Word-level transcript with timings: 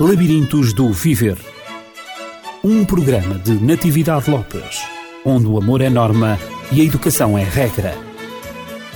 Labirintos 0.00 0.72
do 0.72 0.90
Viver. 0.90 1.36
Um 2.64 2.82
programa 2.82 3.38
de 3.38 3.52
Natividade 3.62 4.30
Lopes, 4.30 4.80
onde 5.22 5.46
o 5.46 5.58
amor 5.58 5.82
é 5.82 5.90
norma 5.90 6.38
e 6.72 6.80
a 6.80 6.84
educação 6.84 7.36
é 7.36 7.44
regra. 7.44 7.94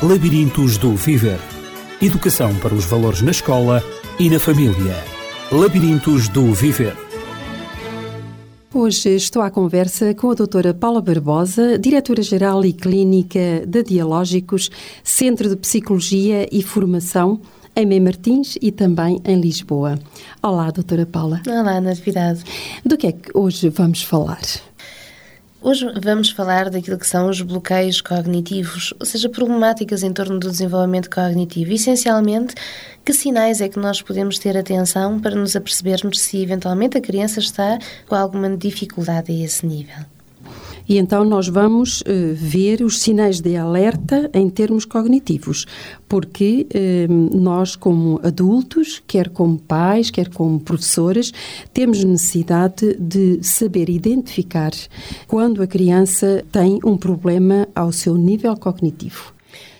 Labirintos 0.03 0.79
do 0.79 0.97
Viver. 0.97 1.39
Educação 2.01 2.55
para 2.57 2.75
os 2.75 2.87
valores 2.87 3.21
na 3.21 3.31
escola 3.31 3.85
e 4.19 4.31
na 4.31 4.41
família. 4.41 4.97
Labirintos 5.53 6.29
do 6.29 6.55
Viver. 6.55 6.97
Hoje 8.73 9.17
estou 9.17 9.43
à 9.43 9.51
conversa 9.51 10.15
com 10.15 10.31
a 10.31 10.35
doutora 10.35 10.75
Paula 10.75 11.01
Barbosa, 11.01 11.79
diretora-geral 11.79 12.65
e 12.65 12.73
clínica 12.73 13.65
da 13.67 13.83
Dialógicos, 13.83 14.71
Centro 15.05 15.49
de 15.49 15.57
Psicologia 15.57 16.49
e 16.51 16.63
Formação, 16.63 17.41
em 17.77 17.85
Mem 17.85 18.01
Martins 18.01 18.57
e 18.63 18.73
também 18.73 19.21
em 19.23 19.39
Lisboa. 19.39 19.99
Olá, 20.43 20.71
doutora 20.71 21.05
Paula. 21.05 21.43
Olá, 21.47 21.79
Natividade. 21.79 22.43
Do 22.83 22.97
que 22.97 23.07
é 23.07 23.13
que 23.13 23.31
hoje 23.35 23.69
vamos 23.69 24.03
falar? 24.03 24.41
Hoje 25.61 25.87
vamos 26.03 26.31
falar 26.31 26.71
daquilo 26.71 26.97
que 26.97 27.07
são 27.07 27.29
os 27.29 27.43
bloqueios 27.43 28.01
cognitivos, 28.01 28.95
ou 28.99 29.05
seja, 29.05 29.29
problemáticas 29.29 30.03
em 30.03 30.13
torno 30.13 30.39
do 30.39 30.51
desenvolvimento 30.51 31.11
cognitivo. 31.11 31.73
Essencialmente, 31.73 32.55
que 33.05 33.13
sinais 33.13 33.61
é 33.61 33.69
que 33.69 33.79
nós 33.79 34.01
podemos 34.01 34.39
ter 34.39 34.57
atenção 34.57 35.21
para 35.21 35.35
nos 35.35 35.55
apercebermos 35.55 36.21
se 36.21 36.43
eventualmente 36.43 36.97
a 36.97 37.01
criança 37.01 37.41
está 37.41 37.79
com 38.09 38.15
alguma 38.15 38.57
dificuldade 38.57 39.31
a 39.31 39.45
esse 39.45 39.67
nível? 39.67 40.16
E 40.89 40.99
então 40.99 41.25
nós 41.25 41.49
vamos 41.49 42.01
uh, 42.03 42.05
ver 42.35 42.83
os 42.83 43.01
sinais 43.01 43.41
de 43.41 43.57
alerta 43.57 44.31
em 44.33 44.49
termos 44.49 44.85
cognitivos, 44.85 45.67
porque 46.09 46.67
uh, 46.75 47.37
nós, 47.37 47.75
como 47.75 48.21
adultos, 48.23 49.03
quer 49.07 49.29
como 49.29 49.59
pais, 49.59 50.11
quer 50.11 50.29
como 50.29 50.61
professores, 50.61 51.33
temos 51.73 52.03
necessidade 52.05 52.97
de 52.99 53.41
saber 53.43 53.91
identificar 53.91 54.73
quando 55.27 55.63
a 55.63 55.67
criança 55.67 56.45
tem 56.53 56.79
um 56.85 56.97
problema 56.97 57.69
ao 57.75 57.91
seu 57.91 58.17
nível 58.17 58.57
cognitivo. 58.57 59.35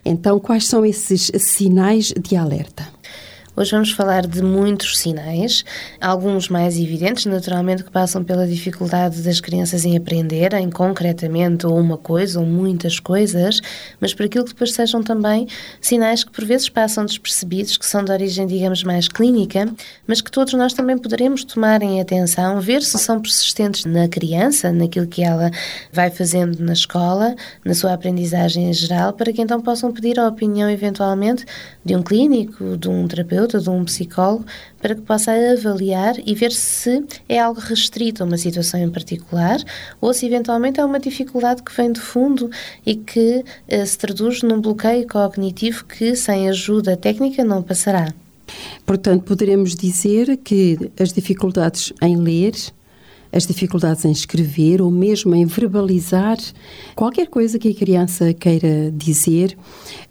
Então, 0.05 0.39
quais 0.39 0.67
são 0.67 0.87
esses 0.87 1.31
sinais 1.37 2.13
de 2.13 2.37
alerta? 2.37 2.89
Hoje 3.59 3.71
vamos 3.71 3.91
falar 3.91 4.27
de 4.27 4.43
muitos 4.43 4.99
sinais, 4.99 5.65
alguns 5.99 6.51
mais 6.51 6.79
evidentes, 6.79 7.25
naturalmente, 7.25 7.83
que 7.83 7.91
passam 7.91 8.23
pela 8.23 8.47
dificuldade 8.47 9.23
das 9.23 9.41
crianças 9.41 9.87
em 9.87 9.97
aprenderem 9.97 10.69
concretamente 10.69 11.67
ou 11.67 11.75
uma 11.79 11.97
coisa 11.97 12.39
ou 12.39 12.45
muitas 12.45 13.01
coisas, 13.01 13.63
mas 13.99 14.13
por 14.13 14.27
aquilo 14.27 14.45
que 14.45 14.53
depois 14.53 14.75
sejam 14.75 15.03
também 15.03 15.49
sinais 15.81 16.23
que 16.23 16.31
por 16.31 16.45
vezes 16.45 16.69
passam 16.69 17.07
despercebidos, 17.07 17.79
que 17.79 17.87
são 17.87 18.05
de 18.05 18.13
origem, 18.13 18.47
digamos, 18.47 18.85
mais 18.85 19.09
clínica, 19.09 19.67
mas 20.07 20.21
que 20.21 20.31
todos 20.31 20.53
nós 20.53 20.75
também 20.75 20.99
poderemos 20.99 21.43
tomar 21.43 21.81
em 21.83 21.99
atenção, 21.99 22.61
ver 22.61 22.83
se 22.83 22.99
são 22.99 23.23
persistentes 23.23 23.87
na 23.87 24.07
criança, 24.07 24.71
naquilo 24.71 25.07
que 25.07 25.23
ela 25.23 25.51
vai 25.91 26.11
fazendo 26.11 26.63
na 26.63 26.75
escola, 26.75 27.35
na 27.65 27.73
sua 27.73 27.95
aprendizagem 27.95 28.69
em 28.69 28.73
geral, 28.75 29.15
para 29.15 29.33
que 29.33 29.41
então 29.41 29.63
possam 29.63 29.91
pedir 29.93 30.21
a 30.21 30.29
opinião, 30.29 30.69
eventualmente, 30.69 31.47
de 31.87 31.95
um 31.95 32.03
clínico, 32.03 32.77
de 32.77 32.89
um 32.89 33.07
terapeuta 33.07 33.61
de 33.61 33.71
um 33.71 33.85
psicólogo, 33.85 34.45
para 34.83 34.95
que 34.95 35.01
possa 35.01 35.33
avaliar 35.53 36.17
e 36.27 36.35
ver 36.35 36.51
se 36.53 37.05
é 37.29 37.39
algo 37.39 37.61
restrito 37.61 38.23
a 38.23 38.27
uma 38.27 38.37
situação 38.37 38.81
em 38.81 38.91
particular 38.91 39.59
ou 40.01 40.13
se 40.13 40.27
eventualmente 40.27 40.81
é 40.81 40.85
uma 40.85 40.99
dificuldade 40.99 41.63
que 41.63 41.75
vem 41.75 41.93
de 41.93 42.01
fundo 42.01 42.51
e 42.85 42.97
que 42.97 43.45
uh, 43.73 43.87
se 43.87 43.97
traduz 43.97 44.43
num 44.43 44.61
bloqueio 44.61 45.07
cognitivo 45.07 45.85
que, 45.85 46.17
sem 46.17 46.49
ajuda 46.49 46.97
técnica, 46.97 47.45
não 47.45 47.63
passará. 47.63 48.13
Portanto, 48.85 49.23
poderemos 49.25 49.75
dizer 49.75 50.37
que 50.39 50.91
as 50.99 51.13
dificuldades 51.13 51.93
em 52.03 52.17
ler, 52.17 52.55
as 53.37 53.47
dificuldades 53.47 54.05
em 54.07 54.11
escrever 54.11 54.81
ou 54.81 54.91
mesmo 54.91 55.35
em 55.35 55.45
verbalizar 55.45 56.39
qualquer 56.95 57.27
coisa 57.27 57.59
que 57.59 57.69
a 57.69 57.75
criança 57.75 58.33
queira 58.33 58.91
dizer, 58.91 59.57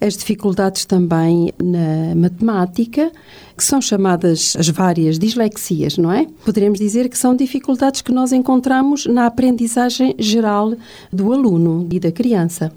as 0.00 0.16
dificuldades 0.16 0.84
também 0.84 1.52
na 1.60 2.14
matemática, 2.14 3.10
que 3.56 3.64
são 3.64 3.80
chamadas 3.82 4.54
as 4.56 4.68
várias 4.68 5.18
dislexias, 5.18 5.98
não 5.98 6.12
é? 6.12 6.26
Poderemos 6.44 6.78
dizer 6.78 7.08
que 7.08 7.18
são 7.18 7.34
dificuldades 7.34 8.00
que 8.00 8.12
nós 8.12 8.30
encontramos 8.32 9.06
na 9.06 9.26
aprendizagem 9.26 10.14
geral 10.18 10.74
do 11.12 11.32
aluno 11.32 11.88
e 11.90 11.98
da 11.98 12.12
criança. 12.12 12.72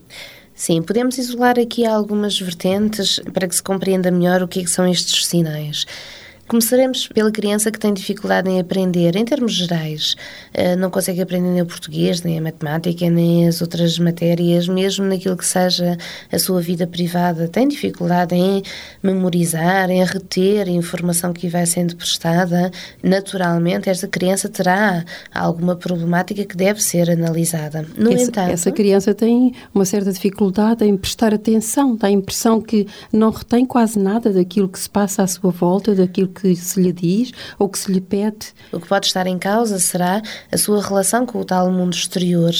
Sim, 0.56 0.81
podemos 0.81 1.18
isolar 1.18 1.59
aqui 1.59 1.85
algumas 1.85 2.40
vertentes 2.40 3.22
para 3.34 3.47
que 3.47 3.56
se 3.56 3.63
compreenda 3.63 4.09
melhor 4.12 4.41
o 4.41 4.47
que, 4.47 4.59
é 4.59 4.63
que 4.63 4.69
são 4.69 4.88
estes 4.88 5.25
sinais. 5.28 5.85
Começaremos 6.49 7.07
pela 7.07 7.31
criança 7.31 7.69
que 7.69 7.77
tem 7.77 7.93
dificuldade 7.93 8.49
em 8.49 8.59
aprender, 8.59 9.15
em 9.15 9.23
termos 9.23 9.53
gerais. 9.53 10.15
Uh, 10.47 10.75
não 10.79 10.89
consegue 10.89 11.21
aprender 11.21 11.47
nem 11.47 11.61
o 11.61 11.65
português, 11.65 12.23
nem 12.23 12.39
a 12.39 12.41
matemática, 12.41 13.07
nem 13.07 13.47
as 13.47 13.61
outras 13.61 13.99
matérias, 13.99 14.67
mesmo 14.67 15.05
naquilo 15.05 15.37
que 15.37 15.45
seja 15.45 15.95
a 16.31 16.39
sua 16.39 16.59
vida 16.59 16.87
privada. 16.87 17.47
Tem 17.47 17.67
dificuldade 17.67 18.33
em 18.33 18.63
memorizar, 19.03 19.91
em 19.91 20.03
reter 20.03 20.67
a 20.67 20.71
informação 20.71 21.31
que 21.33 21.47
vai 21.47 21.67
sendo 21.67 21.95
prestada. 21.95 22.71
Naturalmente, 23.03 23.87
esta 23.87 24.07
criança 24.07 24.49
terá 24.49 25.05
alguma 25.31 25.75
problemática 25.75 26.43
que 26.43 26.57
deve 26.57 26.81
ser 26.81 27.11
analisada. 27.11 27.85
No 27.95 28.11
essa, 28.11 28.23
entanto, 28.23 28.51
essa 28.51 28.71
criança 28.71 29.13
tem 29.13 29.53
uma 29.71 29.85
certa 29.85 30.11
dificuldade 30.11 30.83
em 30.83 30.97
prestar 30.97 31.31
atenção, 31.31 31.95
dá 31.95 32.07
a 32.07 32.11
impressão 32.11 32.59
que 32.59 32.87
não 33.13 33.29
retém 33.29 33.67
quase 33.67 33.99
nada 33.99 34.33
daquilo 34.33 34.67
que 34.67 34.79
se 34.79 34.89
passa 34.89 35.21
à 35.21 35.27
sua 35.27 35.51
volta, 35.51 35.93
daquilo 35.93 36.29
que 36.29 36.38
que 36.41 36.55
se 36.55 36.81
lhe 36.81 36.91
diz 36.91 37.31
ou 37.57 37.69
que 37.69 37.77
se 37.77 37.91
lhe 37.91 38.01
pede. 38.01 38.53
O 38.72 38.79
que 38.79 38.88
pode 38.88 39.07
estar 39.07 39.27
em 39.27 39.38
causa 39.38 39.79
será 39.79 40.22
a 40.51 40.57
sua 40.57 40.81
relação 40.81 41.25
com 41.25 41.39
o 41.39 41.45
tal 41.45 41.72
mundo 41.72 41.94
exterior, 41.94 42.53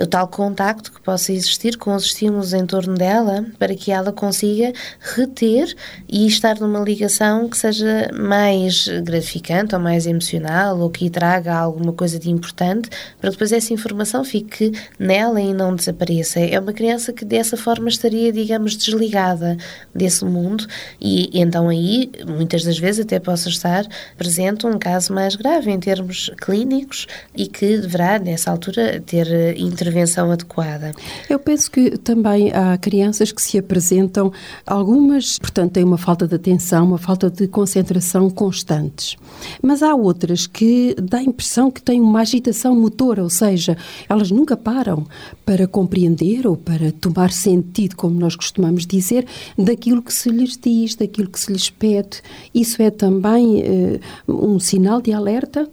o 0.00 0.06
tal 0.06 0.28
contacto 0.28 0.92
que 0.92 1.00
possa 1.00 1.32
existir 1.32 1.76
com 1.76 1.94
os 1.94 2.04
estímulos 2.06 2.52
em 2.52 2.64
torno 2.66 2.94
dela, 2.94 3.44
para 3.58 3.74
que 3.74 3.90
ela 3.90 4.12
consiga 4.12 4.72
reter 5.00 5.74
e 6.08 6.26
estar 6.26 6.58
numa 6.60 6.80
ligação 6.80 7.48
que 7.48 7.56
seja 7.56 8.10
mais 8.12 8.88
gratificante 9.02 9.74
ou 9.74 9.80
mais 9.80 10.06
emocional 10.06 10.78
ou 10.78 10.90
que 10.90 11.10
traga 11.10 11.54
alguma 11.54 11.92
coisa 11.92 12.18
de 12.18 12.30
importante, 12.30 12.88
para 13.20 13.30
depois 13.30 13.52
essa 13.52 13.72
informação 13.72 14.24
fique 14.24 14.72
nela 14.98 15.40
e 15.40 15.52
não 15.52 15.74
desapareça. 15.74 16.40
É 16.40 16.58
uma 16.58 16.72
criança 16.72 17.12
que 17.12 17.24
dessa 17.24 17.56
forma 17.56 17.88
estaria, 17.88 18.32
digamos, 18.32 18.76
desligada 18.76 19.56
desse 19.94 20.24
mundo 20.24 20.66
e 21.00 21.30
então 21.32 21.68
aí, 21.68 22.10
muitas 22.26 22.64
das 22.64 22.78
vezes, 22.78 23.04
até 23.04 23.18
possa 23.24 23.48
estar 23.48 23.86
presente 24.16 24.66
um 24.66 24.78
caso 24.78 25.12
mais 25.12 25.34
grave 25.34 25.70
em 25.70 25.80
termos 25.80 26.30
clínicos 26.38 27.06
e 27.34 27.46
que 27.46 27.78
deverá, 27.78 28.18
nessa 28.18 28.50
altura, 28.50 29.02
ter 29.04 29.26
eh, 29.26 29.54
intervenção 29.58 30.30
adequada. 30.30 30.92
Eu 31.28 31.38
penso 31.38 31.70
que 31.70 31.96
também 31.98 32.52
há 32.52 32.76
crianças 32.78 33.32
que 33.32 33.42
se 33.42 33.58
apresentam, 33.58 34.32
algumas, 34.66 35.38
portanto, 35.38 35.72
têm 35.72 35.84
uma 35.84 35.98
falta 35.98 36.28
de 36.28 36.34
atenção, 36.34 36.84
uma 36.84 36.98
falta 36.98 37.30
de 37.30 37.48
concentração 37.48 38.30
constantes, 38.30 39.16
mas 39.62 39.82
há 39.82 39.94
outras 39.94 40.46
que 40.46 40.94
dá 41.00 41.18
a 41.18 41.22
impressão 41.22 41.70
que 41.70 41.82
têm 41.82 42.00
uma 42.00 42.20
agitação 42.20 42.76
motora, 42.76 43.22
ou 43.22 43.30
seja, 43.30 43.76
elas 44.08 44.30
nunca 44.30 44.56
param 44.56 45.06
para 45.44 45.66
compreender 45.66 46.46
ou 46.46 46.56
para 46.56 46.92
tomar 46.92 47.32
sentido, 47.32 47.96
como 47.96 48.18
nós 48.18 48.36
costumamos 48.36 48.86
dizer, 48.86 49.26
daquilo 49.58 50.02
que 50.02 50.12
se 50.12 50.28
lhes 50.28 50.56
diz, 50.56 50.94
daquilo 50.94 51.28
que 51.28 51.40
se 51.40 51.52
lhes 51.52 51.70
pede. 51.70 52.22
Isso 52.54 52.82
é 52.82 52.90
também 53.04 53.62
uh, 54.26 54.32
um 54.32 54.58
sinal 54.58 55.02
de 55.02 55.12
alerta? 55.12 55.68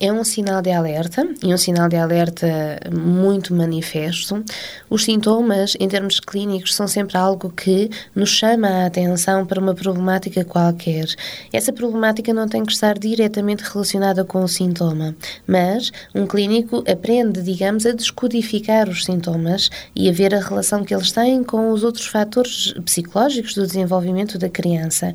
É 0.00 0.12
um 0.12 0.22
sinal 0.22 0.62
de 0.62 0.70
alerta 0.70 1.28
e 1.42 1.52
um 1.52 1.56
sinal 1.56 1.88
de 1.88 1.96
alerta 1.96 2.78
muito 2.92 3.52
manifesto. 3.52 4.44
Os 4.88 5.04
sintomas, 5.04 5.76
em 5.80 5.88
termos 5.88 6.20
clínicos, 6.20 6.74
são 6.74 6.86
sempre 6.86 7.16
algo 7.16 7.50
que 7.50 7.90
nos 8.14 8.30
chama 8.30 8.68
a 8.68 8.86
atenção 8.86 9.44
para 9.44 9.60
uma 9.60 9.74
problemática 9.74 10.44
qualquer. 10.44 11.06
Essa 11.52 11.72
problemática 11.72 12.32
não 12.32 12.48
tem 12.48 12.64
que 12.64 12.72
estar 12.72 12.96
diretamente 12.96 13.64
relacionada 13.64 14.24
com 14.24 14.42
o 14.44 14.48
sintoma, 14.48 15.16
mas 15.46 15.90
um 16.14 16.26
clínico 16.26 16.84
aprende, 16.90 17.42
digamos, 17.42 17.84
a 17.84 17.92
descodificar 17.92 18.88
os 18.88 19.04
sintomas 19.04 19.68
e 19.96 20.08
a 20.08 20.12
ver 20.12 20.34
a 20.34 20.40
relação 20.40 20.84
que 20.84 20.94
eles 20.94 21.10
têm 21.10 21.42
com 21.42 21.70
os 21.72 21.82
outros 21.82 22.06
fatores 22.06 22.72
psicológicos 22.84 23.54
do 23.54 23.66
desenvolvimento 23.66 24.38
da 24.38 24.48
criança. 24.48 25.12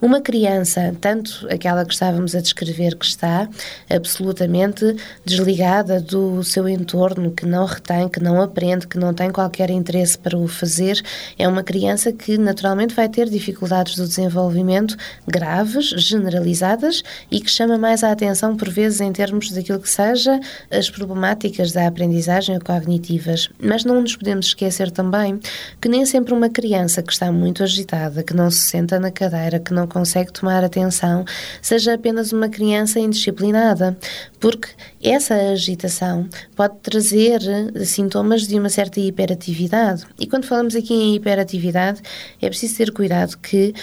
Uma 0.00 0.20
criança, 0.20 0.94
tanto 1.00 1.46
aquela 1.50 1.84
que 1.84 1.94
estávamos 1.94 2.34
a 2.34 2.40
descrever 2.40 2.96
que 2.96 3.06
está 3.06 3.48
absolutamente 3.88 4.25
absolutamente 4.26 4.96
desligada 5.24 6.00
do 6.00 6.42
seu 6.42 6.68
entorno, 6.68 7.30
que 7.30 7.46
não 7.46 7.64
retém, 7.64 8.08
que 8.08 8.20
não 8.20 8.40
aprende, 8.40 8.86
que 8.86 8.98
não 8.98 9.14
tem 9.14 9.30
qualquer 9.30 9.70
interesse 9.70 10.18
para 10.18 10.36
o 10.36 10.48
fazer, 10.48 11.00
é 11.38 11.46
uma 11.46 11.62
criança 11.62 12.12
que 12.12 12.36
naturalmente 12.36 12.94
vai 12.94 13.08
ter 13.08 13.28
dificuldades 13.28 13.94
do 13.94 14.06
desenvolvimento 14.06 14.96
graves, 15.26 15.90
generalizadas 15.90 17.02
e 17.30 17.40
que 17.40 17.50
chama 17.50 17.78
mais 17.78 18.02
a 18.02 18.10
atenção 18.10 18.56
por 18.56 18.68
vezes 18.68 19.00
em 19.00 19.12
termos 19.12 19.50
daquilo 19.50 19.80
que 19.80 19.90
seja 19.90 20.40
as 20.70 20.90
problemáticas 20.90 21.72
da 21.72 21.86
aprendizagem 21.86 22.58
cognitivas. 22.58 23.48
Mas 23.60 23.84
não 23.84 24.00
nos 24.00 24.16
podemos 24.16 24.46
esquecer 24.46 24.90
também 24.90 25.38
que 25.80 25.88
nem 25.88 26.04
sempre 26.04 26.34
uma 26.34 26.48
criança 26.48 27.02
que 27.02 27.12
está 27.12 27.30
muito 27.30 27.62
agitada, 27.62 28.22
que 28.22 28.34
não 28.34 28.50
se 28.50 28.60
senta 28.60 28.98
na 28.98 29.10
cadeira, 29.10 29.60
que 29.60 29.72
não 29.72 29.86
consegue 29.86 30.32
tomar 30.32 30.64
atenção, 30.64 31.24
seja 31.62 31.94
apenas 31.94 32.32
uma 32.32 32.48
criança 32.48 32.98
indisciplinada, 32.98 33.96
porque 34.40 34.68
essa 35.02 35.34
agitação 35.34 36.28
pode 36.54 36.76
trazer 36.82 37.40
sintomas 37.84 38.46
de 38.46 38.58
uma 38.58 38.68
certa 38.68 39.00
hiperatividade. 39.00 40.04
E 40.18 40.26
quando 40.26 40.46
falamos 40.46 40.74
aqui 40.74 40.94
em 40.94 41.14
hiperatividade, 41.14 42.00
é 42.40 42.48
preciso 42.48 42.76
ter 42.76 42.92
cuidado 42.92 43.36
que 43.38 43.74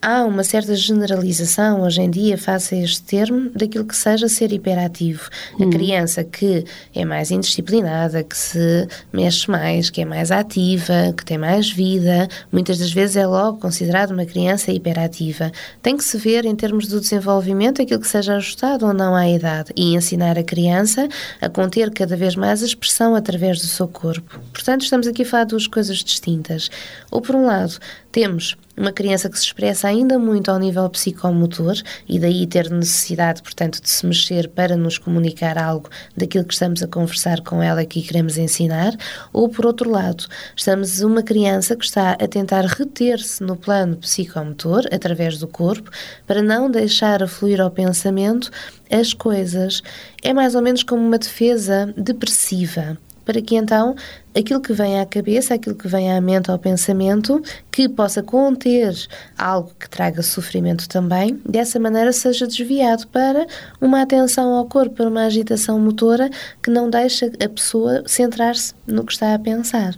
há 0.00 0.24
uma 0.24 0.44
certa 0.44 0.74
generalização 0.74 1.82
hoje 1.82 2.00
em 2.00 2.10
dia, 2.10 2.38
face 2.38 2.74
a 2.74 2.78
este 2.78 3.02
termo, 3.02 3.50
daquilo 3.54 3.84
que 3.84 3.96
seja 3.96 4.28
ser 4.28 4.52
hiperativo. 4.52 5.28
A 5.58 5.64
hum. 5.64 5.70
criança 5.70 6.22
que 6.22 6.64
é 6.94 7.04
mais 7.04 7.30
indisciplinada, 7.30 8.22
que 8.22 8.36
se 8.36 8.88
mexe 9.12 9.50
mais, 9.50 9.90
que 9.90 10.00
é 10.00 10.04
mais 10.04 10.30
ativa, 10.30 11.12
que 11.16 11.24
tem 11.24 11.38
mais 11.38 11.70
vida, 11.70 12.28
muitas 12.52 12.78
das 12.78 12.92
vezes 12.92 13.16
é 13.16 13.26
logo 13.26 13.58
considerada 13.58 14.12
uma 14.12 14.24
criança 14.24 14.70
hiperativa. 14.70 15.50
Tem 15.82 15.96
que 15.96 16.04
se 16.04 16.18
ver, 16.18 16.44
em 16.44 16.54
termos 16.54 16.86
do 16.86 17.00
desenvolvimento, 17.00 17.82
aquilo 17.82 18.00
que 18.00 18.08
seja 18.08 18.36
ajustado 18.36 18.86
ou 18.86 18.94
não 18.94 19.14
à 19.14 19.28
idade 19.28 19.72
e 19.74 19.94
ensinar 19.94 20.38
a 20.38 20.42
criança 20.42 21.08
a 21.40 21.48
conter 21.48 21.90
cada 21.90 22.16
vez 22.16 22.36
mais 22.36 22.62
a 22.62 22.66
expressão 22.66 23.14
através 23.14 23.60
do 23.60 23.66
seu 23.66 23.88
corpo. 23.88 24.40
Portanto, 24.52 24.82
estamos 24.82 25.06
aqui 25.06 25.22
a 25.22 25.26
falar 25.26 25.44
de 25.44 25.50
duas 25.50 25.66
coisas 25.66 25.98
distintas. 25.98 26.70
Ou, 27.10 27.20
por 27.20 27.34
um 27.34 27.46
lado, 27.46 27.78
temos 28.16 28.56
uma 28.74 28.92
criança 28.92 29.28
que 29.28 29.38
se 29.38 29.44
expressa 29.44 29.88
ainda 29.88 30.18
muito 30.18 30.50
ao 30.50 30.58
nível 30.58 30.88
psicomotor 30.88 31.74
e 32.08 32.18
daí 32.18 32.46
ter 32.46 32.70
necessidade, 32.70 33.42
portanto, 33.42 33.78
de 33.78 33.90
se 33.90 34.06
mexer 34.06 34.48
para 34.48 34.74
nos 34.74 34.96
comunicar 34.96 35.58
algo 35.58 35.90
daquilo 36.16 36.46
que 36.46 36.54
estamos 36.54 36.82
a 36.82 36.86
conversar 36.86 37.42
com 37.42 37.62
ela 37.62 37.82
e 37.82 37.86
que 37.86 38.00
queremos 38.00 38.38
ensinar, 38.38 38.96
ou 39.34 39.50
por 39.50 39.66
outro 39.66 39.90
lado, 39.90 40.24
estamos 40.56 41.02
uma 41.02 41.22
criança 41.22 41.76
que 41.76 41.84
está 41.84 42.12
a 42.12 42.26
tentar 42.26 42.64
reter-se 42.64 43.42
no 43.42 43.54
plano 43.54 43.98
psicomotor 43.98 44.86
através 44.90 45.36
do 45.36 45.46
corpo 45.46 45.90
para 46.26 46.40
não 46.40 46.70
deixar 46.70 47.22
a 47.22 47.28
fluir 47.28 47.60
ao 47.60 47.70
pensamento 47.70 48.50
as 48.90 49.12
coisas. 49.12 49.82
É 50.22 50.32
mais 50.32 50.54
ou 50.54 50.62
menos 50.62 50.82
como 50.82 51.06
uma 51.06 51.18
defesa 51.18 51.92
depressiva 51.94 52.96
para 53.26 53.42
que 53.42 53.56
então 53.56 53.94
aquilo 54.34 54.60
que 54.60 54.72
vem 54.72 54.98
à 54.98 55.04
cabeça, 55.04 55.52
aquilo 55.52 55.74
que 55.74 55.88
vem 55.88 56.10
à 56.10 56.20
mente, 56.20 56.50
ao 56.50 56.58
pensamento, 56.58 57.42
que 57.70 57.88
possa 57.88 58.22
conter 58.22 58.94
algo 59.36 59.72
que 59.78 59.90
traga 59.90 60.22
sofrimento 60.22 60.88
também, 60.88 61.38
dessa 61.44 61.78
maneira 61.78 62.12
seja 62.12 62.46
desviado 62.46 63.06
para 63.08 63.46
uma 63.80 64.00
atenção 64.00 64.54
ao 64.54 64.64
corpo, 64.66 64.94
para 64.94 65.08
uma 65.08 65.24
agitação 65.24 65.78
motora 65.78 66.30
que 66.62 66.70
não 66.70 66.88
deixa 66.88 67.26
a 67.26 67.48
pessoa 67.48 68.02
centrar-se 68.06 68.72
no 68.86 69.04
que 69.04 69.12
está 69.12 69.34
a 69.34 69.38
pensar. 69.38 69.94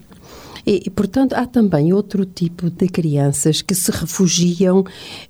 E, 0.70 0.91
portanto, 0.91 1.32
há 1.32 1.47
também 1.47 1.94
outro 1.94 2.26
tipo 2.26 2.69
de 2.69 2.88
crianças 2.88 3.62
que 3.62 3.75
se 3.75 3.91
refugiam 3.91 4.85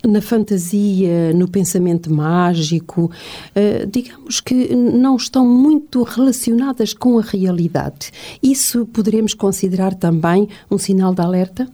na 0.04 0.20
fantasia, 0.20 1.32
no 1.32 1.46
pensamento 1.46 2.12
mágico, 2.12 3.04
uh, 3.04 3.86
digamos 3.86 4.40
que 4.40 4.74
não 4.74 5.14
estão 5.14 5.46
muito 5.46 6.02
relacionadas 6.02 6.92
com 6.92 7.20
a 7.20 7.22
realidade. 7.22 8.10
Isso 8.42 8.84
poderemos 8.86 9.32
considerar 9.32 9.94
também 9.94 10.48
um 10.68 10.76
sinal 10.76 11.14
de 11.14 11.22
alerta? 11.22 11.68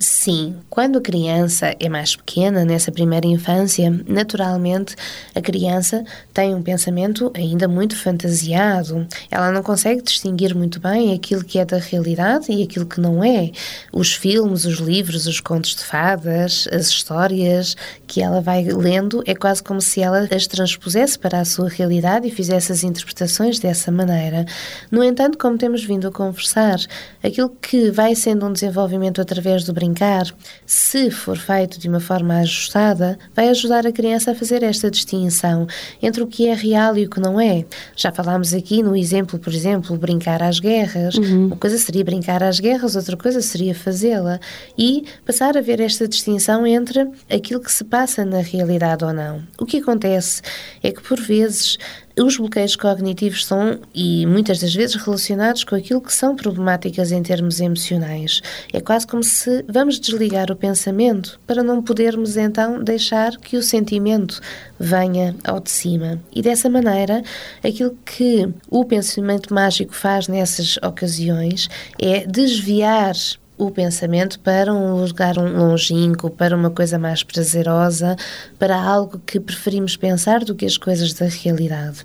Sim, 0.00 0.54
quando 0.70 0.98
a 0.98 1.00
criança 1.00 1.74
é 1.80 1.88
mais 1.88 2.14
pequena, 2.14 2.64
nessa 2.64 2.92
primeira 2.92 3.26
infância, 3.26 3.92
naturalmente 4.06 4.94
a 5.34 5.40
criança 5.40 6.04
tem 6.32 6.54
um 6.54 6.62
pensamento 6.62 7.32
ainda 7.34 7.66
muito 7.66 7.96
fantasiado. 7.96 9.08
Ela 9.28 9.50
não 9.50 9.60
consegue 9.60 10.00
distinguir 10.00 10.54
muito 10.54 10.78
bem 10.78 11.12
aquilo 11.12 11.42
que 11.42 11.58
é 11.58 11.64
da 11.64 11.78
realidade 11.78 12.52
e 12.52 12.62
aquilo 12.62 12.86
que 12.86 13.00
não 13.00 13.24
é. 13.24 13.50
Os 13.92 14.14
filmes, 14.14 14.64
os 14.64 14.78
livros, 14.78 15.26
os 15.26 15.40
contos 15.40 15.74
de 15.74 15.82
fadas, 15.82 16.68
as 16.70 16.86
histórias 16.86 17.76
que 18.06 18.22
ela 18.22 18.40
vai 18.40 18.62
lendo, 18.62 19.20
é 19.26 19.34
quase 19.34 19.64
como 19.64 19.80
se 19.80 20.00
ela 20.00 20.28
as 20.30 20.46
transpusesse 20.46 21.18
para 21.18 21.40
a 21.40 21.44
sua 21.44 21.68
realidade 21.68 22.28
e 22.28 22.30
fizesse 22.30 22.70
as 22.70 22.84
interpretações 22.84 23.58
dessa 23.58 23.90
maneira. 23.90 24.46
No 24.92 25.02
entanto, 25.02 25.36
como 25.36 25.58
temos 25.58 25.82
vindo 25.82 26.06
a 26.06 26.12
conversar, 26.12 26.78
aquilo 27.20 27.50
que 27.60 27.90
vai 27.90 28.14
sendo 28.14 28.46
um 28.46 28.52
desenvolvimento 28.52 29.20
através 29.20 29.64
do 29.64 29.72
brinquedo 29.72 29.87
brincar, 29.88 30.26
se 30.66 31.10
for 31.10 31.36
feito 31.36 31.78
de 31.78 31.88
uma 31.88 32.00
forma 32.00 32.38
ajustada, 32.38 33.18
vai 33.34 33.48
ajudar 33.48 33.86
a 33.86 33.92
criança 33.92 34.32
a 34.32 34.34
fazer 34.34 34.62
esta 34.62 34.90
distinção 34.90 35.66
entre 36.02 36.22
o 36.22 36.26
que 36.26 36.46
é 36.46 36.54
real 36.54 36.96
e 36.96 37.06
o 37.06 37.10
que 37.10 37.18
não 37.18 37.40
é. 37.40 37.64
Já 37.96 38.12
falámos 38.12 38.52
aqui 38.52 38.82
no 38.82 38.94
exemplo, 38.94 39.38
por 39.38 39.52
exemplo, 39.52 39.96
brincar 39.96 40.42
às 40.42 40.60
guerras. 40.60 41.14
Uhum. 41.14 41.46
Uma 41.46 41.56
coisa 41.56 41.78
seria 41.78 42.04
brincar 42.04 42.42
às 42.42 42.60
guerras, 42.60 42.96
outra 42.96 43.16
coisa 43.16 43.40
seria 43.40 43.74
fazê-la. 43.74 44.38
E 44.76 45.04
passar 45.24 45.56
a 45.56 45.60
ver 45.60 45.80
esta 45.80 46.06
distinção 46.06 46.66
entre 46.66 47.08
aquilo 47.30 47.60
que 47.60 47.72
se 47.72 47.84
passa 47.84 48.24
na 48.24 48.40
realidade 48.40 49.04
ou 49.04 49.12
não. 49.12 49.42
O 49.58 49.64
que 49.64 49.78
acontece 49.78 50.42
é 50.82 50.90
que, 50.92 51.02
por 51.02 51.18
vezes, 51.20 51.78
os 52.20 52.36
bloqueios 52.36 52.76
cognitivos 52.76 53.44
são, 53.44 53.78
e 53.94 54.26
muitas 54.26 54.60
das 54.60 54.74
vezes, 54.74 54.96
relacionados 54.96 55.64
com 55.64 55.74
aquilo 55.74 56.00
que 56.00 56.12
são 56.12 56.34
problemáticas 56.34 57.12
em 57.12 57.22
termos 57.22 57.60
emocionais. 57.60 58.40
É 58.72 58.80
quase 58.80 59.06
como 59.06 59.22
se 59.22 59.64
vamos 59.68 59.98
desligar 60.00 60.50
o 60.50 60.56
pensamento 60.56 61.38
para 61.46 61.62
não 61.62 61.82
podermos 61.82 62.36
então 62.36 62.82
deixar 62.82 63.36
que 63.36 63.56
o 63.56 63.62
sentimento 63.62 64.40
venha 64.78 65.34
ao 65.44 65.60
de 65.60 65.70
cima. 65.70 66.20
E 66.34 66.42
dessa 66.42 66.68
maneira, 66.68 67.22
aquilo 67.64 67.96
que 68.04 68.48
o 68.70 68.84
pensamento 68.84 69.52
mágico 69.52 69.94
faz 69.94 70.28
nessas 70.28 70.76
ocasiões 70.78 71.68
é 71.98 72.26
desviar 72.26 73.14
o 73.58 73.70
pensamento 73.70 74.38
para 74.40 74.72
um 74.72 75.02
lugar 75.04 75.36
longínquo, 75.36 76.30
para 76.30 76.56
uma 76.56 76.70
coisa 76.70 76.98
mais 76.98 77.22
prazerosa, 77.22 78.16
para 78.58 78.80
algo 78.80 79.20
que 79.26 79.40
preferimos 79.40 79.96
pensar 79.96 80.44
do 80.44 80.54
que 80.54 80.64
as 80.64 80.78
coisas 80.78 81.12
da 81.12 81.26
realidade 81.26 82.04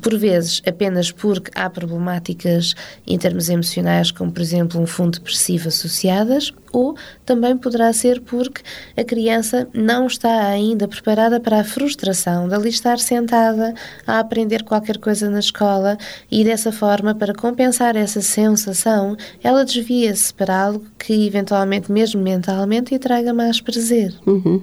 por 0.00 0.16
vezes 0.18 0.62
apenas 0.66 1.10
porque 1.10 1.50
há 1.54 1.68
problemáticas 1.70 2.74
em 3.06 3.18
termos 3.18 3.48
emocionais, 3.48 4.10
como 4.10 4.32
por 4.32 4.42
exemplo 4.42 4.80
um 4.80 4.86
fundo 4.86 5.18
depressivo 5.18 5.68
associadas, 5.68 6.52
ou 6.72 6.96
também 7.24 7.56
poderá 7.56 7.92
ser 7.92 8.20
porque 8.20 8.62
a 8.96 9.04
criança 9.04 9.68
não 9.72 10.06
está 10.06 10.46
ainda 10.46 10.88
preparada 10.88 11.38
para 11.38 11.60
a 11.60 11.64
frustração 11.64 12.48
de 12.48 12.54
ali 12.54 12.68
estar 12.68 12.98
sentada 12.98 13.74
a 14.06 14.18
aprender 14.18 14.64
qualquer 14.64 14.98
coisa 14.98 15.30
na 15.30 15.38
escola 15.38 15.96
e 16.30 16.44
dessa 16.44 16.72
forma, 16.72 17.14
para 17.14 17.32
compensar 17.32 17.96
essa 17.96 18.20
sensação, 18.20 19.16
ela 19.42 19.64
desvia-se 19.64 20.34
para 20.34 20.64
algo 20.64 20.84
que 20.98 21.26
eventualmente, 21.26 21.92
mesmo 21.92 22.20
mentalmente, 22.20 22.92
lhe 22.92 22.98
traga 22.98 23.32
mais 23.32 23.60
prazer. 23.60 24.14
Uhum. 24.26 24.62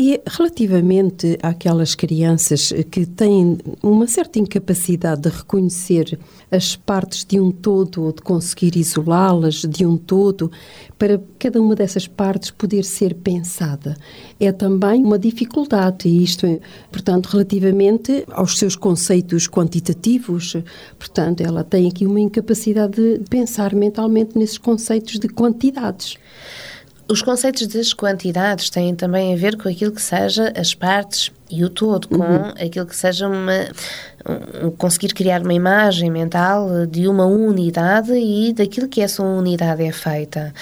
E 0.00 0.20
relativamente 0.28 1.36
àquelas 1.42 1.96
crianças 1.96 2.72
que 2.88 3.04
têm 3.04 3.58
uma 3.82 4.06
certa 4.06 4.38
incapacidade 4.38 5.22
de 5.22 5.28
reconhecer 5.28 6.16
as 6.52 6.76
partes 6.76 7.24
de 7.24 7.40
um 7.40 7.50
todo 7.50 8.04
ou 8.04 8.12
de 8.12 8.22
conseguir 8.22 8.76
isolá-las 8.76 9.62
de 9.62 9.84
um 9.84 9.96
todo, 9.96 10.52
para 10.96 11.20
cada 11.36 11.60
uma 11.60 11.74
dessas 11.74 12.06
partes 12.06 12.52
poder 12.52 12.84
ser 12.84 13.12
pensada, 13.12 13.96
é 14.38 14.52
também 14.52 15.02
uma 15.02 15.18
dificuldade, 15.18 16.08
e 16.08 16.22
isto 16.22 16.46
é, 16.46 16.60
portanto, 16.92 17.26
relativamente 17.26 18.24
aos 18.30 18.56
seus 18.56 18.76
conceitos 18.76 19.48
quantitativos, 19.48 20.54
portanto, 20.96 21.40
ela 21.40 21.64
tem 21.64 21.88
aqui 21.88 22.06
uma 22.06 22.20
incapacidade 22.20 23.18
de 23.18 23.24
pensar 23.28 23.74
mentalmente 23.74 24.38
nesses 24.38 24.58
conceitos 24.58 25.18
de 25.18 25.28
quantidades. 25.28 26.16
Os 27.10 27.22
conceitos 27.22 27.66
das 27.68 27.94
quantidades 27.94 28.68
têm 28.68 28.94
também 28.94 29.32
a 29.32 29.36
ver 29.36 29.56
com 29.56 29.68
aquilo 29.68 29.92
que 29.92 30.02
seja 30.02 30.52
as 30.54 30.74
partes 30.74 31.32
e 31.50 31.64
o 31.64 31.70
todo, 31.70 32.06
com 32.06 32.16
uhum. 32.16 32.48
aquilo 32.50 32.84
que 32.84 32.94
seja 32.94 33.26
uma. 33.26 33.68
Um, 34.28 34.70
conseguir 34.72 35.14
criar 35.14 35.40
uma 35.40 35.54
imagem 35.54 36.10
mental 36.10 36.86
de 36.86 37.08
uma 37.08 37.24
unidade 37.24 38.12
e 38.12 38.52
daquilo 38.52 38.88
que 38.88 39.00
essa 39.00 39.22
unidade 39.22 39.82
é 39.82 39.92
feita. 39.92 40.52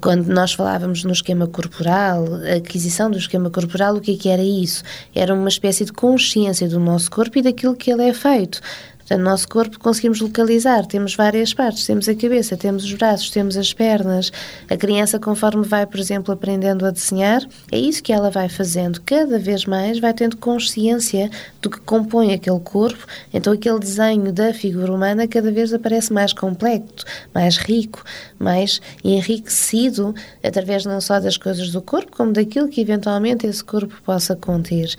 Quando 0.00 0.26
nós 0.26 0.52
falávamos 0.52 1.04
no 1.04 1.12
esquema 1.12 1.46
corporal, 1.46 2.24
a 2.52 2.56
aquisição 2.56 3.08
do 3.08 3.16
esquema 3.16 3.48
corporal, 3.48 3.94
o 3.94 4.00
que, 4.00 4.14
é 4.14 4.16
que 4.16 4.28
era 4.28 4.42
isso? 4.42 4.82
Era 5.14 5.32
uma 5.32 5.48
espécie 5.48 5.84
de 5.84 5.92
consciência 5.92 6.68
do 6.68 6.80
nosso 6.80 7.08
corpo 7.08 7.38
e 7.38 7.42
daquilo 7.42 7.76
que 7.76 7.92
ele 7.92 8.08
é 8.08 8.12
feito 8.12 8.60
Portanto, 9.02 9.18
no 9.18 9.30
nosso 9.30 9.48
corpo 9.48 9.78
conseguimos 9.78 10.20
localizar, 10.20 10.86
temos 10.86 11.14
várias 11.14 11.52
partes, 11.52 11.86
temos 11.86 12.08
a 12.08 12.14
cabeça, 12.14 12.56
temos 12.56 12.84
os 12.84 12.94
braços, 12.94 13.30
temos 13.30 13.56
as 13.56 13.72
pernas. 13.72 14.32
A 14.70 14.76
criança, 14.76 15.18
conforme 15.18 15.66
vai, 15.66 15.86
por 15.86 15.98
exemplo, 15.98 16.32
aprendendo 16.32 16.86
a 16.86 16.90
desenhar, 16.90 17.42
é 17.70 17.78
isso 17.78 18.02
que 18.02 18.12
ela 18.12 18.30
vai 18.30 18.48
fazendo. 18.48 19.00
Cada 19.02 19.38
vez 19.38 19.64
mais 19.64 19.98
vai 19.98 20.14
tendo 20.14 20.36
consciência 20.36 21.30
do 21.60 21.68
que 21.68 21.80
compõe 21.80 22.32
aquele 22.32 22.60
corpo, 22.60 23.06
então 23.32 23.52
aquele 23.52 23.78
desenho 23.78 24.32
da 24.32 24.54
figura 24.54 24.92
humana 24.92 25.26
cada 25.26 25.50
vez 25.50 25.72
aparece 25.74 26.12
mais 26.12 26.32
complexo, 26.32 27.04
mais 27.34 27.56
rico, 27.56 28.02
mais 28.38 28.80
enriquecido, 29.04 30.14
através 30.42 30.84
não 30.84 31.00
só 31.00 31.20
das 31.20 31.36
coisas 31.36 31.70
do 31.70 31.82
corpo, 31.82 32.16
como 32.16 32.32
daquilo 32.32 32.68
que 32.68 32.80
eventualmente 32.80 33.46
esse 33.46 33.62
corpo 33.62 33.94
possa 34.04 34.36
conter. 34.36 34.94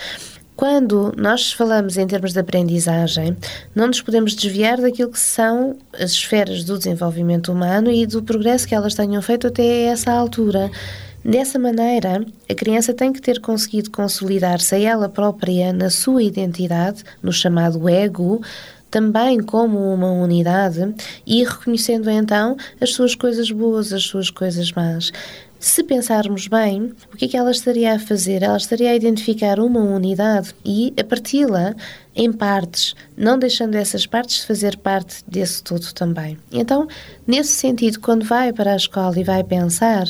Quando 0.55 1.11
nós 1.17 1.51
falamos 1.51 1.97
em 1.97 2.05
termos 2.05 2.31
de 2.31 2.39
aprendizagem, 2.39 3.35
não 3.73 3.87
nos 3.87 4.01
podemos 4.01 4.35
desviar 4.35 4.79
daquilo 4.79 5.11
que 5.11 5.19
são 5.19 5.75
as 5.99 6.11
esferas 6.11 6.63
do 6.63 6.77
desenvolvimento 6.77 7.51
humano 7.51 7.89
e 7.89 8.05
do 8.05 8.21
progresso 8.21 8.67
que 8.67 8.75
elas 8.75 8.93
tenham 8.93 9.21
feito 9.21 9.47
até 9.47 9.85
essa 9.85 10.11
altura. 10.11 10.69
Dessa 11.25 11.57
maneira, 11.57 12.23
a 12.47 12.53
criança 12.53 12.93
tem 12.93 13.11
que 13.11 13.21
ter 13.21 13.39
conseguido 13.39 13.89
consolidar-se 13.89 14.75
a 14.75 14.79
ela 14.79 15.09
própria 15.09 15.73
na 15.73 15.89
sua 15.89 16.21
identidade, 16.21 17.03
no 17.21 17.31
chamado 17.31 17.89
ego, 17.89 18.41
também 18.91 19.39
como 19.39 19.91
uma 19.91 20.11
unidade 20.11 20.93
e 21.25 21.43
reconhecendo 21.43 22.11
então 22.11 22.55
as 22.79 22.93
suas 22.93 23.15
coisas 23.15 23.49
boas, 23.49 23.91
as 23.91 24.03
suas 24.03 24.29
coisas 24.29 24.71
más. 24.73 25.11
Se 25.63 25.81
pensarmos 25.81 26.49
bem, 26.49 26.91
o 27.13 27.15
que 27.15 27.23
é 27.23 27.27
que 27.29 27.37
ela 27.37 27.49
estaria 27.49 27.95
a 27.95 27.99
fazer? 27.99 28.43
Ela 28.43 28.57
estaria 28.57 28.91
a 28.91 28.95
identificar 28.95 29.61
uma 29.61 29.79
unidade 29.79 30.53
e 30.65 30.93
a 30.99 31.05
parti-la 31.05 31.73
em 32.13 32.33
partes, 32.33 32.93
não 33.15 33.39
deixando 33.39 33.75
essas 33.75 34.05
partes 34.05 34.43
fazer 34.43 34.75
parte 34.77 35.23
desse 35.25 35.63
todo 35.63 35.93
também. 35.93 36.37
Então, 36.51 36.85
nesse 37.25 37.53
sentido, 37.53 38.01
quando 38.01 38.25
vai 38.25 38.51
para 38.51 38.73
a 38.73 38.75
escola 38.75 39.17
e 39.17 39.23
vai 39.23 39.41
pensar, 39.41 40.05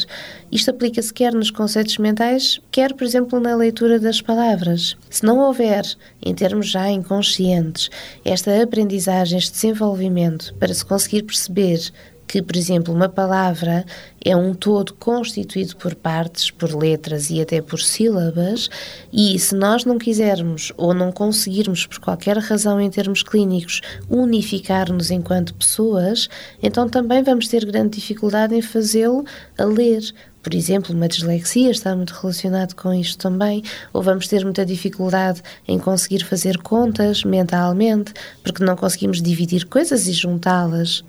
isto 0.51 0.71
aplica-se 0.71 1.13
quer 1.13 1.31
nos 1.33 1.51
conceitos 1.51 1.99
mentais, 1.99 2.59
quer, 2.71 2.91
por 2.93 3.03
exemplo, 3.05 3.39
na 3.39 3.55
leitura 3.55 3.99
das 3.99 4.21
palavras. 4.21 4.97
Se 5.07 5.23
não 5.23 5.37
houver, 5.37 5.83
em 6.25 6.33
termos 6.33 6.67
já 6.67 6.89
inconscientes, 6.89 7.91
esta 8.25 8.61
aprendizagem, 8.61 9.37
este 9.37 9.53
desenvolvimento 9.53 10.53
para 10.55 10.73
se 10.73 10.83
conseguir 10.83 11.21
perceber 11.21 11.79
que, 12.27 12.41
por 12.41 12.55
exemplo, 12.55 12.93
uma 12.93 13.09
palavra 13.09 13.85
é 14.23 14.35
um 14.35 14.53
todo 14.53 14.93
constituído 14.93 15.75
por 15.75 15.93
partes, 15.95 16.49
por 16.49 16.73
letras 16.73 17.29
e 17.29 17.41
até 17.41 17.61
por 17.61 17.79
sílabas, 17.79 18.69
e 19.11 19.37
se 19.37 19.55
nós 19.55 19.85
não 19.85 19.97
quisermos 19.97 20.71
ou 20.77 20.93
não 20.93 21.11
conseguirmos, 21.11 21.85
por 21.85 21.99
qualquer 21.99 22.37
razão 22.37 22.79
em 22.79 22.89
termos 22.89 23.21
clínicos, 23.21 23.81
unificar-nos 24.09 25.11
enquanto 25.11 25.53
pessoas, 25.53 26.29
então 26.61 26.87
também 26.87 27.21
vamos 27.21 27.47
ter 27.47 27.65
grande 27.65 27.97
dificuldade 27.97 28.55
em 28.55 28.61
fazê-lo 28.61 29.25
a 29.57 29.65
ler. 29.65 30.01
Por 30.43 30.53
exemplo, 30.53 30.93
uma 30.93 31.07
dislexia 31.07 31.71
está 31.71 31.95
muito 31.95 32.11
relacionado 32.11 32.75
com 32.75 32.93
isto 32.93 33.17
também, 33.17 33.63
ou 33.93 34.01
vamos 34.01 34.27
ter 34.27 34.43
muita 34.43 34.65
dificuldade 34.65 35.41
em 35.65 35.79
conseguir 35.79 36.25
fazer 36.25 36.57
contas 36.57 37.23
mentalmente, 37.23 38.13
porque 38.43 38.63
não 38.63 38.75
conseguimos 38.75 39.21
dividir 39.21 39.65
coisas 39.65 40.05
e 40.05 40.11
juntá-las. 40.11 41.03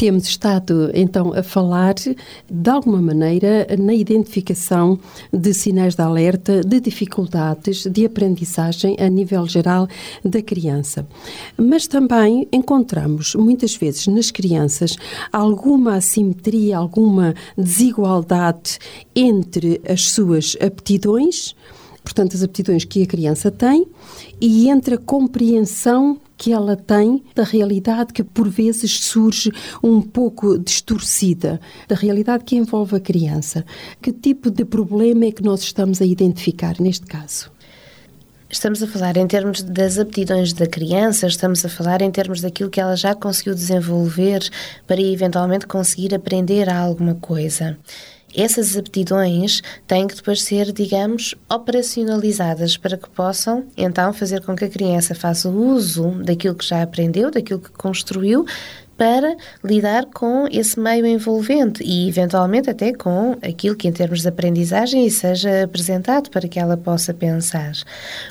Temos 0.00 0.24
estado 0.24 0.90
então 0.94 1.34
a 1.34 1.42
falar 1.42 1.94
de 1.94 2.70
alguma 2.70 3.02
maneira 3.02 3.66
na 3.78 3.92
identificação 3.92 4.98
de 5.30 5.52
sinais 5.52 5.94
de 5.94 6.00
alerta, 6.00 6.62
de 6.62 6.80
dificuldades 6.80 7.84
de 7.84 8.06
aprendizagem 8.06 8.96
a 8.98 9.10
nível 9.10 9.46
geral 9.46 9.86
da 10.24 10.40
criança. 10.40 11.06
Mas 11.54 11.86
também 11.86 12.48
encontramos 12.50 13.34
muitas 13.34 13.76
vezes 13.76 14.06
nas 14.06 14.30
crianças 14.30 14.96
alguma 15.30 15.96
assimetria, 15.96 16.78
alguma 16.78 17.34
desigualdade 17.58 18.78
entre 19.14 19.82
as 19.86 20.12
suas 20.12 20.56
aptidões 20.62 21.54
portanto, 22.02 22.34
as 22.34 22.42
aptidões 22.42 22.84
que 22.84 23.02
a 23.02 23.06
criança 23.06 23.50
tem 23.50 23.86
e 24.40 24.70
entre 24.70 24.94
a 24.94 24.98
compreensão 24.98 26.18
que 26.40 26.54
ela 26.54 26.74
tem 26.74 27.22
da 27.34 27.44
realidade 27.44 28.14
que 28.14 28.24
por 28.24 28.48
vezes 28.48 28.92
surge 29.00 29.52
um 29.82 30.00
pouco 30.00 30.58
distorcida, 30.58 31.60
da 31.86 31.94
realidade 31.94 32.44
que 32.44 32.56
envolve 32.56 32.96
a 32.96 33.00
criança. 33.00 33.62
Que 34.00 34.10
tipo 34.10 34.50
de 34.50 34.64
problema 34.64 35.26
é 35.26 35.32
que 35.32 35.42
nós 35.42 35.60
estamos 35.60 36.00
a 36.00 36.06
identificar 36.06 36.80
neste 36.80 37.04
caso? 37.04 37.52
Estamos 38.48 38.82
a 38.82 38.86
falar 38.86 39.18
em 39.18 39.26
termos 39.26 39.62
das 39.62 39.98
aptidões 39.98 40.54
da 40.54 40.66
criança, 40.66 41.26
estamos 41.26 41.62
a 41.62 41.68
falar 41.68 42.00
em 42.00 42.10
termos 42.10 42.40
daquilo 42.40 42.70
que 42.70 42.80
ela 42.80 42.96
já 42.96 43.14
conseguiu 43.14 43.54
desenvolver 43.54 44.40
para 44.86 45.00
eventualmente 45.00 45.66
conseguir 45.66 46.14
aprender 46.14 46.70
alguma 46.70 47.16
coisa 47.16 47.76
essas 48.34 48.76
aptidões 48.76 49.62
têm 49.86 50.06
que 50.06 50.14
depois 50.14 50.42
ser, 50.42 50.72
digamos, 50.72 51.34
operacionalizadas 51.48 52.76
para 52.76 52.96
que 52.96 53.08
possam 53.10 53.66
então 53.76 54.12
fazer 54.12 54.42
com 54.42 54.54
que 54.54 54.64
a 54.64 54.68
criança 54.68 55.14
faça 55.14 55.48
uso 55.48 56.10
daquilo 56.22 56.54
que 56.54 56.66
já 56.66 56.82
aprendeu, 56.82 57.30
daquilo 57.30 57.60
que 57.60 57.70
construiu, 57.70 58.46
para 58.96 59.34
lidar 59.64 60.04
com 60.04 60.46
esse 60.50 60.78
meio 60.78 61.06
envolvente 61.06 61.82
e, 61.82 62.06
eventualmente, 62.06 62.68
até 62.68 62.92
com 62.92 63.34
aquilo 63.40 63.74
que, 63.74 63.88
em 63.88 63.92
termos 63.92 64.20
de 64.20 64.28
aprendizagem, 64.28 65.08
seja 65.08 65.64
apresentado 65.64 66.28
para 66.28 66.46
que 66.46 66.58
ela 66.58 66.76
possa 66.76 67.14
pensar. 67.14 67.72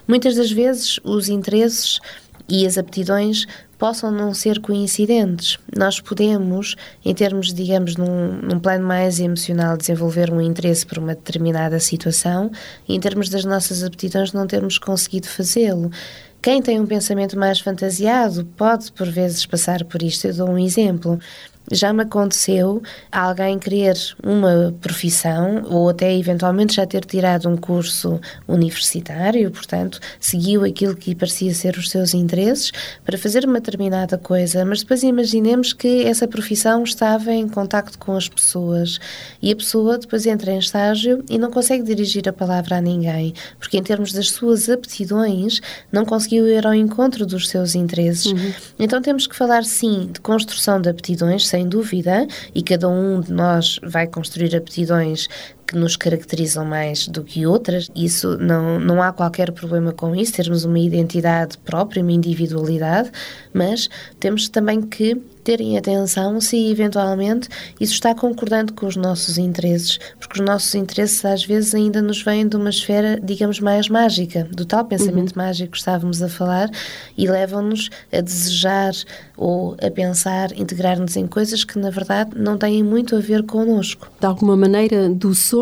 Muitas 0.07 0.35
das 0.35 0.51
vezes, 0.51 0.99
os 1.03 1.27
interesses 1.27 1.99
e 2.47 2.67
as 2.67 2.77
aptidões 2.77 3.47
possam 3.79 4.11
não 4.11 4.33
ser 4.33 4.59
coincidentes. 4.59 5.57
Nós 5.75 6.01
podemos, 6.01 6.75
em 7.03 7.15
termos, 7.15 7.53
digamos, 7.53 7.95
num, 7.95 8.33
num, 8.33 8.59
plano 8.59 8.85
mais 8.85 9.19
emocional, 9.21 9.77
desenvolver 9.77 10.31
um 10.31 10.41
interesse 10.41 10.85
por 10.85 10.97
uma 10.97 11.15
determinada 11.15 11.79
situação 11.79 12.51
e, 12.87 12.93
em 12.93 12.99
termos 12.99 13.29
das 13.29 13.45
nossas 13.45 13.81
aptidões, 13.81 14.33
não 14.33 14.45
termos 14.45 14.77
conseguido 14.77 15.27
fazê-lo. 15.27 15.89
Quem 16.41 16.61
tem 16.61 16.79
um 16.79 16.85
pensamento 16.85 17.37
mais 17.37 17.59
fantasiado 17.59 18.45
pode, 18.57 18.91
por 18.91 19.07
vezes, 19.09 19.45
passar 19.45 19.83
por 19.83 20.01
isto. 20.01 20.27
Eu 20.27 20.33
dou 20.33 20.49
um 20.49 20.59
exemplo. 20.59 21.19
Já 21.71 21.93
me 21.93 22.03
aconteceu 22.03 22.81
alguém 23.11 23.59
querer 23.59 23.95
uma 24.23 24.73
profissão 24.81 25.63
ou 25.69 25.89
até 25.89 26.15
eventualmente 26.15 26.75
já 26.75 26.85
ter 26.85 27.05
tirado 27.05 27.47
um 27.47 27.55
curso 27.55 28.19
universitário, 28.47 29.51
portanto, 29.51 29.99
seguiu 30.19 30.63
aquilo 30.63 30.95
que 30.95 31.13
parecia 31.13 31.53
ser 31.53 31.77
os 31.77 31.89
seus 31.89 32.13
interesses 32.13 32.71
para 33.03 33.17
fazer 33.17 33.45
uma 33.45 33.59
determinada 33.59 34.17
coisa, 34.17 34.65
mas 34.65 34.81
depois 34.81 35.03
imaginemos 35.03 35.73
que 35.73 36.03
essa 36.05 36.27
profissão 36.27 36.83
estava 36.83 37.31
em 37.31 37.47
contacto 37.47 37.97
com 37.97 38.15
as 38.15 38.27
pessoas 38.27 38.99
e 39.41 39.51
a 39.51 39.55
pessoa 39.55 39.97
depois 39.97 40.25
entra 40.25 40.51
em 40.51 40.59
estágio 40.59 41.23
e 41.29 41.37
não 41.37 41.51
consegue 41.51 41.83
dirigir 41.83 42.27
a 42.27 42.33
palavra 42.33 42.77
a 42.77 42.81
ninguém, 42.81 43.33
porque 43.59 43.77
em 43.77 43.83
termos 43.83 44.11
das 44.11 44.29
suas 44.31 44.69
aptidões 44.69 45.61
não 45.91 46.05
conseguiu 46.05 46.47
ir 46.47 46.65
ao 46.65 46.73
encontro 46.73 47.25
dos 47.25 47.49
seus 47.49 47.75
interesses. 47.75 48.27
Uhum. 48.27 48.53
Então 48.79 49.01
temos 49.01 49.27
que 49.27 49.35
falar 49.35 49.63
sim 49.63 50.09
de 50.11 50.19
construção 50.19 50.81
de 50.81 50.89
aptidões, 50.89 51.47
sem 51.47 51.58
dúvida, 51.67 52.27
e 52.53 52.61
cada 52.61 52.87
um 52.87 53.19
de 53.19 53.31
nós 53.31 53.79
vai 53.83 54.07
construir 54.07 54.55
aptidões 54.55 55.27
que 55.69 55.77
nos 55.77 55.95
caracterizam 55.95 56.65
mais 56.65 57.07
do 57.07 57.23
que 57.23 57.45
outras. 57.45 57.91
Isso 57.95 58.39
não, 58.39 58.79
não 58.79 59.03
há 59.03 59.13
qualquer 59.13 59.51
problema 59.51 59.93
com 59.93 60.15
isso, 60.15 60.33
termos 60.33 60.65
uma 60.65 60.79
identidade 60.79 61.59
própria, 61.59 62.01
uma 62.01 62.11
individualidade, 62.11 63.11
mas 63.53 63.87
temos 64.19 64.49
também 64.49 64.81
que 64.81 65.15
terem 65.43 65.77
atenção 65.77 66.39
se 66.39 66.69
eventualmente 66.69 67.49
isso 67.79 67.93
está 67.93 68.13
concordando 68.13 68.73
com 68.73 68.85
os 68.85 68.95
nossos 68.95 69.37
interesses, 69.37 69.99
porque 70.19 70.39
os 70.39 70.45
nossos 70.45 70.75
interesses 70.75 71.23
às 71.25 71.43
vezes 71.43 71.73
ainda 71.73 72.01
nos 72.01 72.21
vêm 72.21 72.47
de 72.47 72.55
uma 72.55 72.69
esfera, 72.69 73.19
digamos, 73.21 73.59
mais 73.59 73.89
mágica, 73.89 74.47
do 74.51 74.65
tal 74.65 74.85
pensamento 74.85 75.31
uhum. 75.31 75.43
mágico 75.43 75.71
que 75.71 75.77
estávamos 75.77 76.21
a 76.21 76.29
falar 76.29 76.69
e 77.17 77.27
levam-nos 77.27 77.89
a 78.11 78.21
desejar 78.21 78.93
ou 79.35 79.75
a 79.81 79.89
pensar, 79.89 80.51
integrar-nos 80.51 81.15
em 81.15 81.25
coisas 81.25 81.63
que 81.63 81.79
na 81.79 81.89
verdade 81.89 82.31
não 82.35 82.57
têm 82.57 82.83
muito 82.83 83.15
a 83.15 83.19
ver 83.19 83.43
connosco. 83.43 84.07
De 84.19 84.25
alguma 84.25 84.55
maneira, 84.55 85.09
do 85.09 85.33
sonho, 85.33 85.58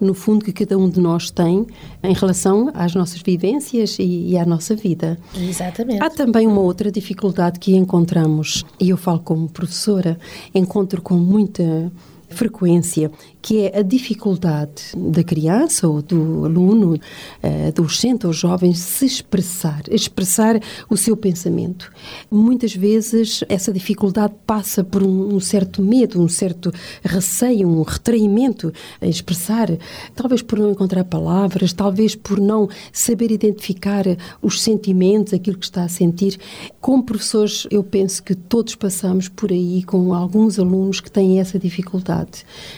no 0.00 0.14
fundo, 0.14 0.44
que 0.44 0.52
cada 0.52 0.76
um 0.78 0.88
de 0.88 1.00
nós 1.00 1.30
tem 1.30 1.66
em 2.02 2.12
relação 2.12 2.70
às 2.74 2.94
nossas 2.94 3.22
vivências 3.22 3.98
e, 3.98 4.30
e 4.30 4.38
à 4.38 4.44
nossa 4.44 4.74
vida. 4.74 5.18
Exatamente. 5.36 6.02
Há 6.02 6.10
também 6.10 6.46
uma 6.46 6.60
outra 6.60 6.90
dificuldade 6.90 7.58
que 7.58 7.74
encontramos, 7.74 8.64
e 8.80 8.90
eu 8.90 8.96
falo 8.96 9.20
como 9.20 9.48
professora, 9.48 10.18
encontro 10.54 11.02
com 11.02 11.14
muita 11.14 11.90
frequência, 12.28 13.10
que 13.40 13.62
é 13.62 13.78
a 13.78 13.82
dificuldade 13.82 14.82
da 14.96 15.22
criança 15.22 15.88
ou 15.88 16.02
do 16.02 16.44
aluno, 16.44 16.98
eh, 17.42 17.68
adolescente 17.68 18.26
ou 18.26 18.32
jovem 18.32 18.74
se 18.74 19.06
expressar, 19.06 19.82
expressar 19.90 20.60
o 20.90 20.96
seu 20.96 21.16
pensamento. 21.16 21.90
Muitas 22.30 22.74
vezes 22.74 23.42
essa 23.48 23.72
dificuldade 23.72 24.34
passa 24.46 24.84
por 24.84 25.02
um 25.02 25.40
certo 25.40 25.82
medo, 25.82 26.20
um 26.20 26.28
certo 26.28 26.72
receio, 27.02 27.68
um 27.68 27.82
retraimento 27.82 28.72
a 29.00 29.06
expressar, 29.06 29.68
talvez 30.14 30.42
por 30.42 30.58
não 30.58 30.70
encontrar 30.70 31.04
palavras, 31.04 31.72
talvez 31.72 32.14
por 32.14 32.38
não 32.38 32.68
saber 32.92 33.30
identificar 33.30 34.04
os 34.42 34.62
sentimentos, 34.62 35.32
aquilo 35.32 35.58
que 35.58 35.64
está 35.64 35.84
a 35.84 35.88
sentir. 35.88 36.38
Como 36.80 37.02
professores, 37.02 37.66
eu 37.70 37.82
penso 37.82 38.22
que 38.22 38.34
todos 38.34 38.74
passamos 38.74 39.28
por 39.28 39.50
aí 39.50 39.82
com 39.84 40.12
alguns 40.12 40.58
alunos 40.58 41.00
que 41.00 41.10
têm 41.10 41.40
essa 41.40 41.58
dificuldade. 41.58 42.17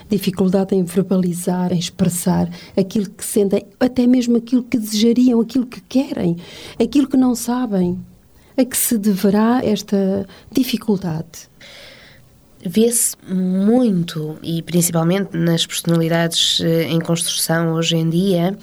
Dificuldade 0.08 0.74
em 0.74 0.82
verbalizar, 0.84 1.72
em 1.72 1.78
expressar 1.78 2.50
aquilo 2.76 3.08
que 3.08 3.24
sentem, 3.24 3.64
até 3.78 4.06
mesmo 4.06 4.36
aquilo 4.36 4.62
que 4.62 4.78
desejariam, 4.78 5.40
aquilo 5.40 5.66
que 5.66 5.80
querem, 5.82 6.36
aquilo 6.78 7.08
que 7.08 7.16
não 7.16 7.34
sabem. 7.34 7.98
A 8.56 8.64
que 8.64 8.76
se 8.76 8.98
deverá 8.98 9.60
esta 9.64 10.26
dificuldade? 10.52 11.48
Vê-se 12.62 13.16
muito, 13.26 14.36
e 14.42 14.60
principalmente 14.60 15.34
nas 15.34 15.64
personalidades 15.64 16.60
eh, 16.60 16.82
em 16.90 17.00
construção 17.00 17.72
hoje 17.72 17.96
em 17.96 18.10
dia, 18.10 18.58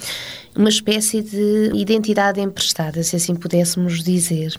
uma 0.55 0.69
espécie 0.69 1.23
de 1.23 1.71
identidade 1.73 2.39
emprestada, 2.39 3.01
se 3.01 3.15
assim 3.15 3.35
pudéssemos 3.35 4.03
dizer. 4.03 4.53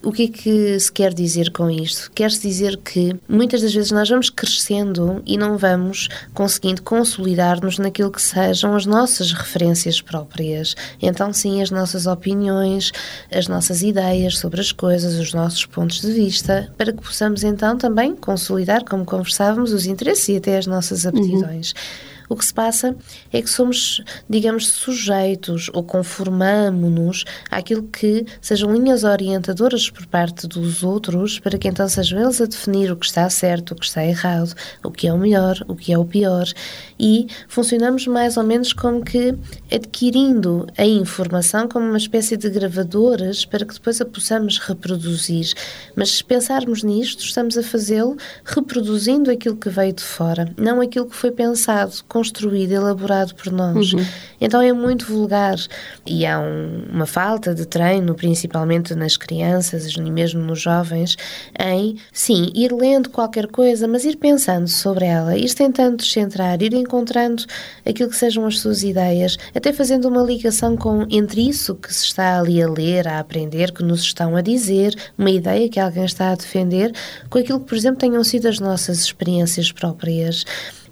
O 0.00 0.12
que 0.12 0.24
é 0.24 0.28
que 0.28 0.78
se 0.78 0.92
quer 0.92 1.12
dizer 1.12 1.50
com 1.50 1.68
isto? 1.68 2.08
Quer-se 2.14 2.40
dizer 2.40 2.76
que 2.76 3.16
muitas 3.28 3.62
das 3.62 3.74
vezes 3.74 3.90
nós 3.90 4.08
vamos 4.08 4.30
crescendo 4.30 5.20
e 5.26 5.36
não 5.36 5.58
vamos 5.58 6.08
conseguindo 6.32 6.82
consolidar-nos 6.82 7.78
naquilo 7.78 8.12
que 8.12 8.22
sejam 8.22 8.76
as 8.76 8.86
nossas 8.86 9.32
referências 9.32 10.00
próprias. 10.00 10.76
Então, 11.02 11.32
sim, 11.32 11.60
as 11.60 11.72
nossas 11.72 12.06
opiniões, 12.06 12.92
as 13.28 13.48
nossas 13.48 13.82
ideias 13.82 14.38
sobre 14.38 14.60
as 14.60 14.70
coisas, 14.70 15.14
os 15.14 15.34
nossos 15.34 15.66
pontos 15.66 16.00
de 16.00 16.12
vista, 16.12 16.72
para 16.78 16.92
que 16.92 17.02
possamos 17.02 17.42
então 17.42 17.76
também 17.76 18.14
consolidar, 18.14 18.84
como 18.84 19.04
conversávamos, 19.04 19.72
os 19.72 19.84
interesses 19.84 20.28
e 20.28 20.36
até 20.36 20.58
as 20.58 20.66
nossas 20.66 21.06
aptidões. 21.06 21.72
Uhum. 21.72 22.17
O 22.28 22.36
que 22.36 22.44
se 22.44 22.52
passa 22.52 22.96
é 23.32 23.40
que 23.40 23.48
somos, 23.48 24.02
digamos, 24.28 24.68
sujeitos 24.68 25.70
ou 25.72 25.82
conformamos-nos 25.82 27.24
àquilo 27.50 27.84
que 27.84 28.26
sejam 28.40 28.72
linhas 28.72 29.04
orientadoras 29.04 29.88
por 29.88 30.06
parte 30.06 30.46
dos 30.46 30.82
outros, 30.82 31.38
para 31.38 31.56
que 31.56 31.68
então 31.68 31.88
sejam 31.88 32.20
eles 32.20 32.40
a 32.40 32.46
definir 32.46 32.92
o 32.92 32.96
que 32.96 33.06
está 33.06 33.28
certo, 33.30 33.72
o 33.72 33.76
que 33.76 33.86
está 33.86 34.04
errado, 34.04 34.54
o 34.84 34.90
que 34.90 35.08
é 35.08 35.12
o 35.12 35.18
melhor, 35.18 35.64
o 35.66 35.74
que 35.74 35.92
é 35.92 35.98
o 35.98 36.04
pior, 36.04 36.46
e 36.98 37.26
funcionamos 37.48 38.06
mais 38.06 38.36
ou 38.36 38.44
menos 38.44 38.72
como 38.72 39.02
que 39.04 39.34
adquirindo 39.72 40.66
a 40.76 40.84
informação 40.84 41.68
como 41.68 41.86
uma 41.86 41.98
espécie 41.98 42.36
de 42.36 42.50
gravadoras 42.50 43.44
para 43.44 43.64
que 43.64 43.74
depois 43.74 44.00
a 44.00 44.04
possamos 44.04 44.58
reproduzir. 44.58 45.52
Mas 45.96 46.10
se 46.10 46.24
pensarmos 46.24 46.82
nisto, 46.82 47.24
estamos 47.24 47.56
a 47.56 47.62
fazê-lo 47.62 48.16
reproduzindo 48.44 49.30
aquilo 49.30 49.56
que 49.56 49.68
veio 49.68 49.92
de 49.92 50.02
fora, 50.02 50.52
não 50.56 50.80
aquilo 50.80 51.06
que 51.06 51.16
foi 51.16 51.30
pensado 51.30 51.92
construído, 52.18 52.72
elaborado 52.72 53.32
por 53.36 53.52
nós. 53.52 53.92
Uhum. 53.92 54.04
Então 54.40 54.60
é 54.60 54.72
muito 54.72 55.06
vulgar 55.06 55.56
e 56.04 56.26
há 56.26 56.40
um, 56.40 56.82
uma 56.90 57.06
falta 57.06 57.54
de 57.54 57.64
treino, 57.64 58.12
principalmente 58.14 58.92
nas 58.94 59.16
crianças 59.16 59.86
e 59.86 60.00
mesmo 60.10 60.40
nos 60.40 60.60
jovens, 60.60 61.16
em, 61.60 61.96
sim, 62.12 62.50
ir 62.56 62.72
lendo 62.72 63.08
qualquer 63.10 63.46
coisa, 63.46 63.86
mas 63.86 64.04
ir 64.04 64.16
pensando 64.16 64.66
sobre 64.66 65.06
ela, 65.06 65.36
ir 65.36 65.54
tentando 65.54 65.98
descentrar, 65.98 66.60
ir 66.60 66.74
encontrando 66.74 67.44
aquilo 67.86 68.10
que 68.10 68.16
sejam 68.16 68.44
as 68.46 68.58
suas 68.58 68.82
ideias, 68.82 69.36
até 69.54 69.72
fazendo 69.72 70.08
uma 70.08 70.22
ligação 70.22 70.76
com 70.76 71.06
entre 71.10 71.48
isso 71.48 71.76
que 71.76 71.94
se 71.94 72.06
está 72.06 72.40
ali 72.40 72.60
a 72.60 72.68
ler, 72.68 73.06
a 73.06 73.20
aprender, 73.20 73.70
que 73.70 73.84
nos 73.84 74.00
estão 74.00 74.34
a 74.34 74.40
dizer, 74.40 74.92
uma 75.16 75.30
ideia 75.30 75.68
que 75.68 75.78
alguém 75.78 76.04
está 76.04 76.32
a 76.32 76.34
defender, 76.34 76.92
com 77.30 77.38
aquilo 77.38 77.60
que, 77.60 77.66
por 77.66 77.76
exemplo, 77.76 78.00
tenham 78.00 78.24
sido 78.24 78.48
as 78.48 78.58
nossas 78.58 78.98
experiências 78.98 79.70
próprias 79.70 80.44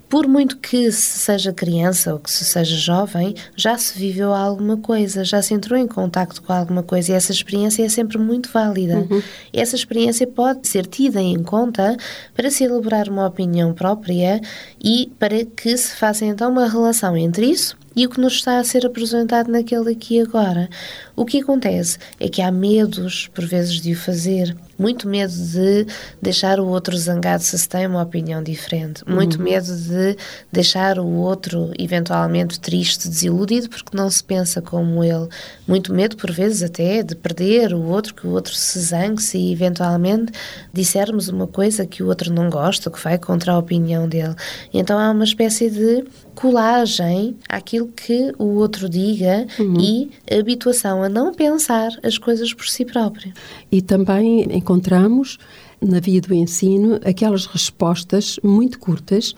por 0.09 0.27
muito 0.27 0.59
que 0.59 0.91
se 0.93 1.19
seja 1.19 1.53
criança 1.53 2.13
ou 2.13 2.19
que 2.19 2.31
se 2.31 2.45
seja 2.45 2.77
jovem, 2.77 3.35
já 3.57 3.77
se 3.77 3.99
viveu 3.99 4.33
alguma 4.33 4.77
coisa, 4.77 5.25
já 5.25 5.43
se 5.43 5.55
entrou 5.55 5.79
em 5.79 5.87
contacto 5.87 6.43
com 6.43 6.53
alguma 6.53 6.83
coisa 6.83 7.13
e 7.13 7.15
essa 7.15 7.33
experiência 7.33 7.85
é 7.85 7.89
sempre 7.89 8.19
muito 8.19 8.51
válida. 8.51 8.99
Uhum. 8.99 9.23
Essa 9.53 9.77
experiência 9.77 10.27
pode 10.27 10.69
ser 10.69 10.87
tida 10.87 11.21
em 11.21 11.43
conta 11.43 11.97
para 12.35 12.51
se 12.51 12.65
elaborar 12.65 13.09
uma 13.09 13.27
opinião 13.27 13.73
própria 13.73 14.41
e 14.83 15.13
para 15.19 15.45
que 15.45 15.77
se 15.77 15.97
faça 15.97 16.25
então 16.25 16.51
uma 16.51 16.69
relação 16.69 17.17
entre 17.17 17.47
isso 17.47 17.77
e 17.97 18.07
o 18.07 18.11
que 18.11 18.21
nos 18.21 18.35
está 18.35 18.59
a 18.59 18.65
ser 18.65 18.85
apresentado 18.85 19.51
naquele 19.51 19.91
aqui 19.91 20.21
agora. 20.21 20.69
O 21.17 21.25
que 21.25 21.41
acontece 21.41 21.99
é 22.21 22.29
que 22.29 22.43
há 22.43 22.53
medos, 22.53 23.29
por 23.35 23.47
vezes, 23.47 23.81
de 23.81 23.93
o 23.93 23.97
fazer. 23.97 24.55
Muito 24.79 25.09
medo 25.09 25.33
de 25.33 25.87
deixar 26.21 26.61
o 26.61 26.67
outro 26.67 26.95
zangado 26.95 27.43
se 27.43 27.59
se 27.59 27.67
tem 27.67 27.87
uma 27.87 28.03
opinião 28.03 28.43
diferente. 28.43 29.03
Muito 29.09 29.39
uhum. 29.39 29.45
medo 29.45 29.75
de 29.75 30.15
deixar 30.53 30.99
o 30.99 31.07
outro, 31.07 31.73
eventualmente, 31.79 32.61
triste, 32.61 33.09
desiludido, 33.09 33.71
porque 33.71 33.97
não 33.97 34.11
se 34.11 34.23
pensa 34.23 34.61
como 34.61 35.03
ele. 35.03 35.29
Muito 35.67 35.95
medo, 35.95 36.17
por 36.17 36.31
vezes, 36.31 36.63
até 36.63 37.03
de 37.03 37.17
perder 37.17 37.73
o 37.73 37.83
outro, 37.85 38.15
que 38.15 38.27
o 38.27 38.31
outro 38.31 38.55
se 38.55 38.79
zangue 38.79 39.23
se 39.23 39.51
eventualmente 39.51 40.31
dissermos 40.71 41.29
uma 41.29 41.47
coisa 41.47 41.87
que 41.87 42.03
o 42.03 42.09
outro 42.09 42.31
não 42.31 42.51
gosta, 42.51 42.91
que 42.91 43.03
vai 43.03 43.17
contra 43.17 43.53
a 43.53 43.59
opinião 43.59 44.07
dele. 44.07 44.35
Então 44.75 44.99
há 44.99 45.11
uma 45.11 45.25
espécie 45.25 45.71
de 45.71 46.05
colagem 46.37 47.35
àquilo 47.49 47.89
que 47.89 48.33
o 48.39 48.57
outro 48.57 48.89
diga 48.89 49.47
uhum. 49.59 49.81
e 49.81 50.11
habituação 50.31 51.03
a 51.03 51.09
não 51.09 51.33
pensar 51.33 51.91
as 52.03 52.19
coisas 52.19 52.53
por 52.53 52.69
si 52.69 52.85
próprio. 52.85 53.33
E 53.73 53.81
também 53.81 54.43
encontramos 54.55 55.39
na 55.87 56.01
via 56.01 56.21
do 56.21 56.35
ensino 56.35 56.99
aquelas 57.05 57.47
respostas 57.47 58.39
muito 58.43 58.79
curtas 58.79 59.35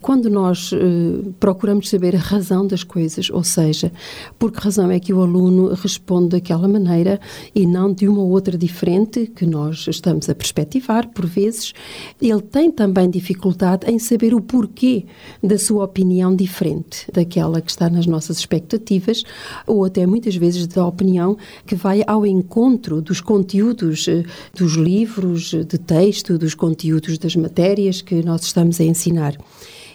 quando 0.00 0.30
nós 0.30 0.70
eh, 0.72 1.28
procuramos 1.40 1.88
saber 1.88 2.14
a 2.14 2.18
razão 2.18 2.66
das 2.66 2.84
coisas, 2.84 3.30
ou 3.30 3.42
seja, 3.42 3.92
por 4.38 4.52
que 4.52 4.60
razão 4.60 4.90
é 4.90 5.00
que 5.00 5.12
o 5.12 5.20
aluno 5.20 5.74
responde 5.74 6.30
daquela 6.30 6.68
maneira 6.68 7.20
e 7.54 7.66
não 7.66 7.92
de 7.92 8.06
uma 8.06 8.22
outra 8.22 8.56
diferente 8.56 9.26
que 9.26 9.44
nós 9.44 9.86
estamos 9.88 10.28
a 10.28 10.34
perspectivar 10.34 11.08
por 11.08 11.26
vezes. 11.26 11.72
Ele 12.20 12.40
tem 12.40 12.70
também 12.70 13.10
dificuldade 13.10 13.90
em 13.90 13.98
saber 13.98 14.34
o 14.34 14.40
porquê 14.40 15.04
da 15.42 15.58
sua 15.58 15.84
opinião 15.84 16.34
diferente 16.34 17.10
daquela 17.12 17.60
que 17.60 17.70
está 17.70 17.90
nas 17.90 18.06
nossas 18.06 18.38
expectativas 18.38 19.24
ou 19.66 19.84
até 19.84 20.06
muitas 20.06 20.36
vezes 20.36 20.66
da 20.66 20.86
opinião 20.86 21.36
que 21.66 21.74
vai 21.74 22.02
ao 22.06 22.24
encontro 22.24 23.02
dos 23.02 23.20
conteúdos 23.20 24.06
eh, 24.06 24.22
dos 24.54 24.74
livros, 24.74 25.50
de 25.50 25.78
texto, 25.88 26.36
dos 26.36 26.54
conteúdos 26.54 27.16
das 27.16 27.34
matérias 27.34 28.02
que 28.02 28.22
nós 28.22 28.42
estamos 28.42 28.78
a 28.78 28.84
ensinar. 28.84 29.36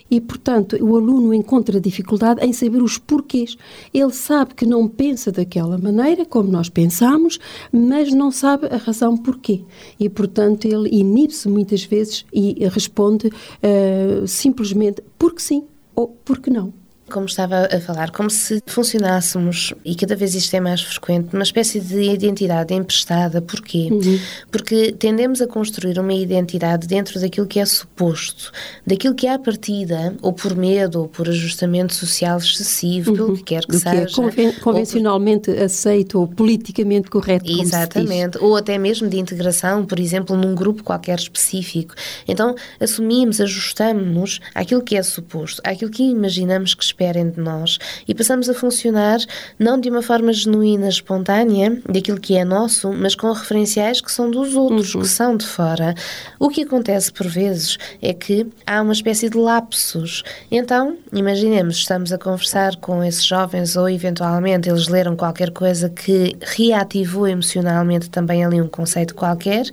E, 0.10 0.20
portanto, 0.20 0.76
o 0.82 0.96
aluno 0.96 1.34
encontra 1.34 1.80
dificuldade 1.80 2.44
em 2.46 2.52
saber 2.52 2.82
os 2.82 2.98
porquês. 2.98 3.56
Ele 3.94 4.12
sabe 4.12 4.54
que 4.54 4.66
não 4.66 4.88
pensa 4.88 5.32
daquela 5.32 5.78
maneira, 5.78 6.26
como 6.26 6.52
nós 6.52 6.68
pensamos, 6.70 7.40
mas 7.72 8.12
não 8.12 8.32
sabe 8.32 8.68
a 8.68 8.78
razão 8.78 9.16
porquê. 9.16 9.64
E, 10.00 10.10
portanto, 10.10 10.66
ele 10.66 10.90
inibe-se 10.90 11.48
muitas 11.48 11.84
vezes 11.84 12.26
e 12.34 12.68
responde 12.68 13.28
uh, 13.28 14.28
simplesmente 14.28 15.02
porque 15.18 15.42
sim 15.42 15.64
ou 15.96 16.08
porque 16.26 16.50
não 16.50 16.83
como 17.14 17.28
estava 17.28 17.70
a 17.72 17.80
falar, 17.80 18.10
como 18.10 18.28
se 18.30 18.62
funcionássemos, 18.66 19.72
e 19.86 19.94
cada 19.94 20.16
vez 20.16 20.34
isto 20.34 20.54
é 20.56 20.60
mais 20.60 20.82
frequente, 20.82 21.32
uma 21.32 21.44
espécie 21.44 21.80
de 21.80 22.02
identidade 22.02 22.74
emprestada. 22.74 23.40
Porquê? 23.40 23.90
Uhum. 23.92 24.20
Porque 24.52 24.92
tendemos 24.94 25.40
a 25.40 25.48
construir 25.48 26.00
uma 26.00 26.14
identidade 26.14 26.88
dentro 26.88 27.20
daquilo 27.22 27.46
que 27.46 27.60
é 27.60 27.66
suposto, 27.66 28.52
daquilo 28.86 29.14
que 29.14 29.28
é 29.28 29.34
à 29.34 29.40
partida, 29.40 30.16
ou 30.24 30.34
por 30.34 30.56
medo, 30.56 31.02
ou 31.02 31.08
por 31.08 31.30
ajustamento 31.30 31.94
social 31.94 32.40
excessivo, 32.40 33.12
uhum. 33.12 33.16
pelo 33.16 33.38
que 33.38 33.44
quer 33.44 33.66
que 33.66 33.74
Do 33.74 33.80
seja. 33.80 34.06
Que 34.06 34.12
é 34.12 34.16
conven 34.16 34.52
convencionalmente 34.54 35.52
ou 35.52 35.56
por... 35.56 35.64
aceito 35.66 36.20
ou 36.20 36.28
politicamente 36.28 37.12
correto. 37.12 37.52
Exatamente. 37.52 38.40
Ou 38.40 38.58
até 38.58 38.80
mesmo 38.80 39.08
de 39.08 39.20
integração, 39.20 39.86
por 39.86 40.00
exemplo, 40.00 40.36
num 40.36 40.56
grupo 40.56 40.84
qualquer 40.84 41.20
específico. 41.20 41.94
Então, 42.28 42.56
assumimos, 42.80 43.40
ajustamos-nos 43.40 44.40
àquilo 44.56 44.82
que 44.82 44.96
é 44.96 45.04
suposto, 45.04 45.62
àquilo 45.64 45.92
que 45.92 46.02
imaginamos 46.02 46.74
que 46.74 46.84
esperamos 46.84 47.03
esperem 47.04 47.30
de 47.30 47.40
nós 47.40 47.78
e 48.08 48.16
passamos 48.16 48.50
a 48.50 48.54
funcionar 48.54 49.20
não 49.60 49.80
de 49.80 49.90
uma 49.90 50.02
forma 50.02 50.32
genuína, 50.32 50.88
espontânea, 50.88 51.82
daquilo 51.88 52.20
que 52.20 52.38
é 52.38 52.46
nosso, 52.46 52.92
mas 52.94 53.16
com 53.16 53.32
referenciais 53.32 54.00
que 54.00 54.12
são 54.12 54.32
dos 54.32 54.56
outros, 54.56 54.96
uhum. 54.96 55.02
que 55.02 55.08
são 55.08 55.36
de 55.36 55.46
fora. 55.46 55.94
O 56.40 56.50
que 56.50 56.64
acontece 56.64 57.12
por 57.12 57.28
vezes 57.28 57.78
é 58.02 58.14
que 58.14 58.48
há 58.66 58.82
uma 58.82 58.94
espécie 58.94 59.30
de 59.30 59.38
lapsos. 59.38 60.24
Então, 60.50 60.98
imaginemos, 61.12 61.78
estamos 61.78 62.14
a 62.14 62.18
conversar 62.18 62.76
com 62.78 63.04
esses 63.04 63.26
jovens 63.26 63.76
ou 63.76 63.90
eventualmente 63.90 64.70
eles 64.70 64.88
leram 64.88 65.16
qualquer 65.16 65.52
coisa 65.52 65.90
que 65.90 66.36
reativou 66.42 67.28
emocionalmente 67.28 68.10
também 68.10 68.46
ali 68.46 68.62
um 68.62 68.68
conceito 68.68 69.14
qualquer 69.14 69.66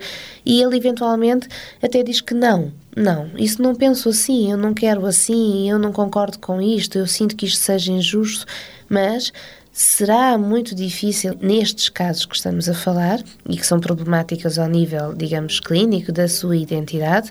e 0.44 0.62
ele 0.62 0.76
eventualmente 0.76 1.48
até 1.82 2.02
diz 2.02 2.20
que 2.20 2.34
não 2.34 2.72
não, 2.96 3.30
isso 3.36 3.62
não 3.62 3.74
penso 3.74 4.08
assim, 4.08 4.50
eu 4.50 4.56
não 4.56 4.74
quero 4.74 5.06
assim, 5.06 5.70
eu 5.70 5.78
não 5.78 5.92
concordo 5.92 6.38
com 6.38 6.60
isto, 6.60 6.98
eu 6.98 7.06
sinto 7.06 7.36
que 7.36 7.46
isto 7.46 7.58
seja 7.58 7.92
injusto, 7.92 8.46
mas 8.88 9.32
será 9.72 10.36
muito 10.36 10.74
difícil, 10.74 11.36
nestes 11.40 11.88
casos 11.88 12.26
que 12.26 12.34
estamos 12.34 12.68
a 12.68 12.74
falar, 12.74 13.22
e 13.48 13.56
que 13.56 13.66
são 13.66 13.78
problemáticas 13.78 14.58
ao 14.58 14.68
nível, 14.68 15.14
digamos, 15.14 15.60
clínico 15.60 16.12
da 16.12 16.28
sua 16.28 16.56
identidade, 16.56 17.30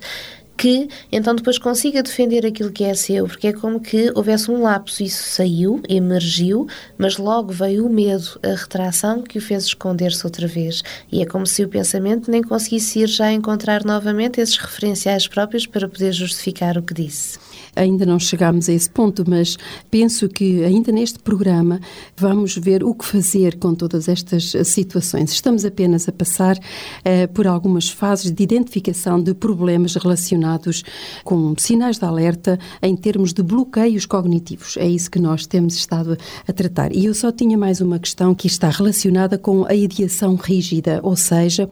que 0.59 0.89
então 1.09 1.33
depois 1.33 1.57
consiga 1.57 2.03
defender 2.03 2.45
aquilo 2.45 2.69
que 2.69 2.83
é 2.83 2.93
seu, 2.93 3.25
porque 3.27 3.47
é 3.47 3.53
como 3.53 3.79
que 3.79 4.11
houvesse 4.13 4.51
um 4.51 4.61
lapso, 4.61 5.01
isso 5.01 5.23
saiu, 5.23 5.81
emergiu, 5.87 6.67
mas 6.97 7.17
logo 7.17 7.53
veio 7.53 7.87
o 7.87 7.89
medo, 7.89 8.37
a 8.43 8.49
retração 8.49 9.21
que 9.21 9.37
o 9.37 9.41
fez 9.41 9.63
esconder-se 9.63 10.25
outra 10.25 10.47
vez. 10.47 10.83
E 11.09 11.21
é 11.21 11.25
como 11.25 11.47
se 11.47 11.63
o 11.63 11.69
pensamento 11.69 12.29
nem 12.29 12.43
conseguisse 12.43 12.99
ir 12.99 13.07
já 13.07 13.31
encontrar 13.31 13.85
novamente 13.85 14.41
esses 14.41 14.57
referenciais 14.57 15.29
próprios 15.29 15.65
para 15.65 15.87
poder 15.87 16.11
justificar 16.11 16.77
o 16.77 16.83
que 16.83 16.93
disse. 16.93 17.39
Ainda 17.75 18.05
não 18.05 18.19
chegámos 18.19 18.69
a 18.69 18.73
esse 18.73 18.89
ponto, 18.89 19.23
mas 19.27 19.58
penso 19.89 20.27
que 20.27 20.63
ainda 20.63 20.91
neste 20.91 21.19
programa 21.19 21.79
vamos 22.15 22.58
ver 22.58 22.84
o 22.84 22.93
que 22.93 23.05
fazer 23.05 23.58
com 23.58 23.73
todas 23.73 24.08
estas 24.08 24.53
situações. 24.65 25.32
Estamos 25.32 25.65
apenas 25.65 26.08
a 26.08 26.12
passar 26.12 26.58
uh, 26.58 27.34
por 27.34 27.47
algumas 27.47 27.89
fases 27.89 28.32
de 28.32 28.43
identificação 28.43 29.21
de 29.21 29.34
problemas 29.34 29.95
relacionados 29.95 30.84
com 31.23 31.53
sinais 31.58 31.97
de 31.97 32.05
alerta 32.05 32.60
em 32.82 32.95
termos 32.95 33.34
de 33.34 33.43
bloqueios 33.43 34.05
cognitivos. 34.05 34.77
É 34.77 34.88
isso 34.88 35.10
que 35.12 35.19
nós 35.19 35.45
temos 35.45 35.75
estado 35.75 36.17
a 36.47 36.53
tratar. 36.53 36.95
E 36.95 37.05
eu 37.05 37.13
só 37.13 37.32
tinha 37.32 37.58
mais 37.58 37.82
uma 37.82 37.99
questão 37.99 38.34
que 38.34 38.47
está 38.47 38.69
relacionada 38.69 39.38
com 39.38 39.65
a 39.65 39.75
ideação 39.75 40.36
rígida, 40.36 40.99
ou 41.03 41.15
seja, 41.15 41.69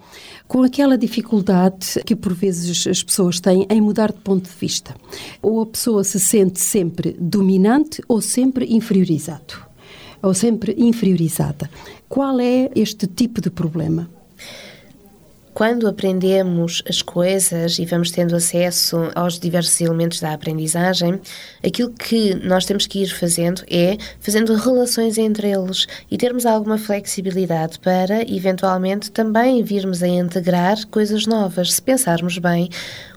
com 0.48 0.64
aquela 0.64 0.98
dificuldade 0.98 2.02
que 2.06 2.16
por 2.16 2.34
vezes 2.34 2.88
as 2.88 3.04
pessoas 3.04 3.40
têm 3.40 3.66
em 3.70 3.82
mudar 3.82 4.12
de 4.12 4.20
ponto 4.20 4.50
de 4.50 4.56
vista. 4.56 4.96
Ou 5.42 5.62
a 5.62 5.66
pessoa 5.66 5.87
se 6.04 6.20
sente 6.20 6.60
sempre 6.60 7.16
dominante 7.20 8.02
ou 8.08 8.22
sempre 8.22 8.66
inferiorizado, 8.70 9.56
ou 10.22 10.34
sempre 10.34 10.76
inferiorizada. 10.78 11.70
Qual 12.10 12.40
é 12.40 12.70
este 12.76 13.08
tipo 13.08 13.42
de 13.42 13.50
problema? 13.50 14.10
Quando 15.58 15.88
aprendemos 15.88 16.84
as 16.88 17.02
coisas 17.02 17.80
e 17.80 17.86
vamos 17.86 18.12
tendo 18.12 18.36
acesso 18.36 19.10
aos 19.16 19.40
diversos 19.40 19.82
elementos 19.82 20.20
da 20.20 20.32
aprendizagem, 20.32 21.20
aquilo 21.66 21.90
que 21.90 22.36
nós 22.46 22.64
temos 22.64 22.86
que 22.86 23.02
ir 23.02 23.08
fazendo 23.08 23.64
é 23.68 23.98
fazendo 24.20 24.54
relações 24.54 25.18
entre 25.18 25.50
eles 25.50 25.88
e 26.12 26.16
termos 26.16 26.46
alguma 26.46 26.78
flexibilidade 26.78 27.80
para, 27.80 28.22
eventualmente, 28.32 29.10
também 29.10 29.64
virmos 29.64 30.04
a 30.04 30.08
integrar 30.08 30.86
coisas 30.92 31.26
novas. 31.26 31.74
Se 31.74 31.82
pensarmos 31.82 32.38
bem, 32.38 32.70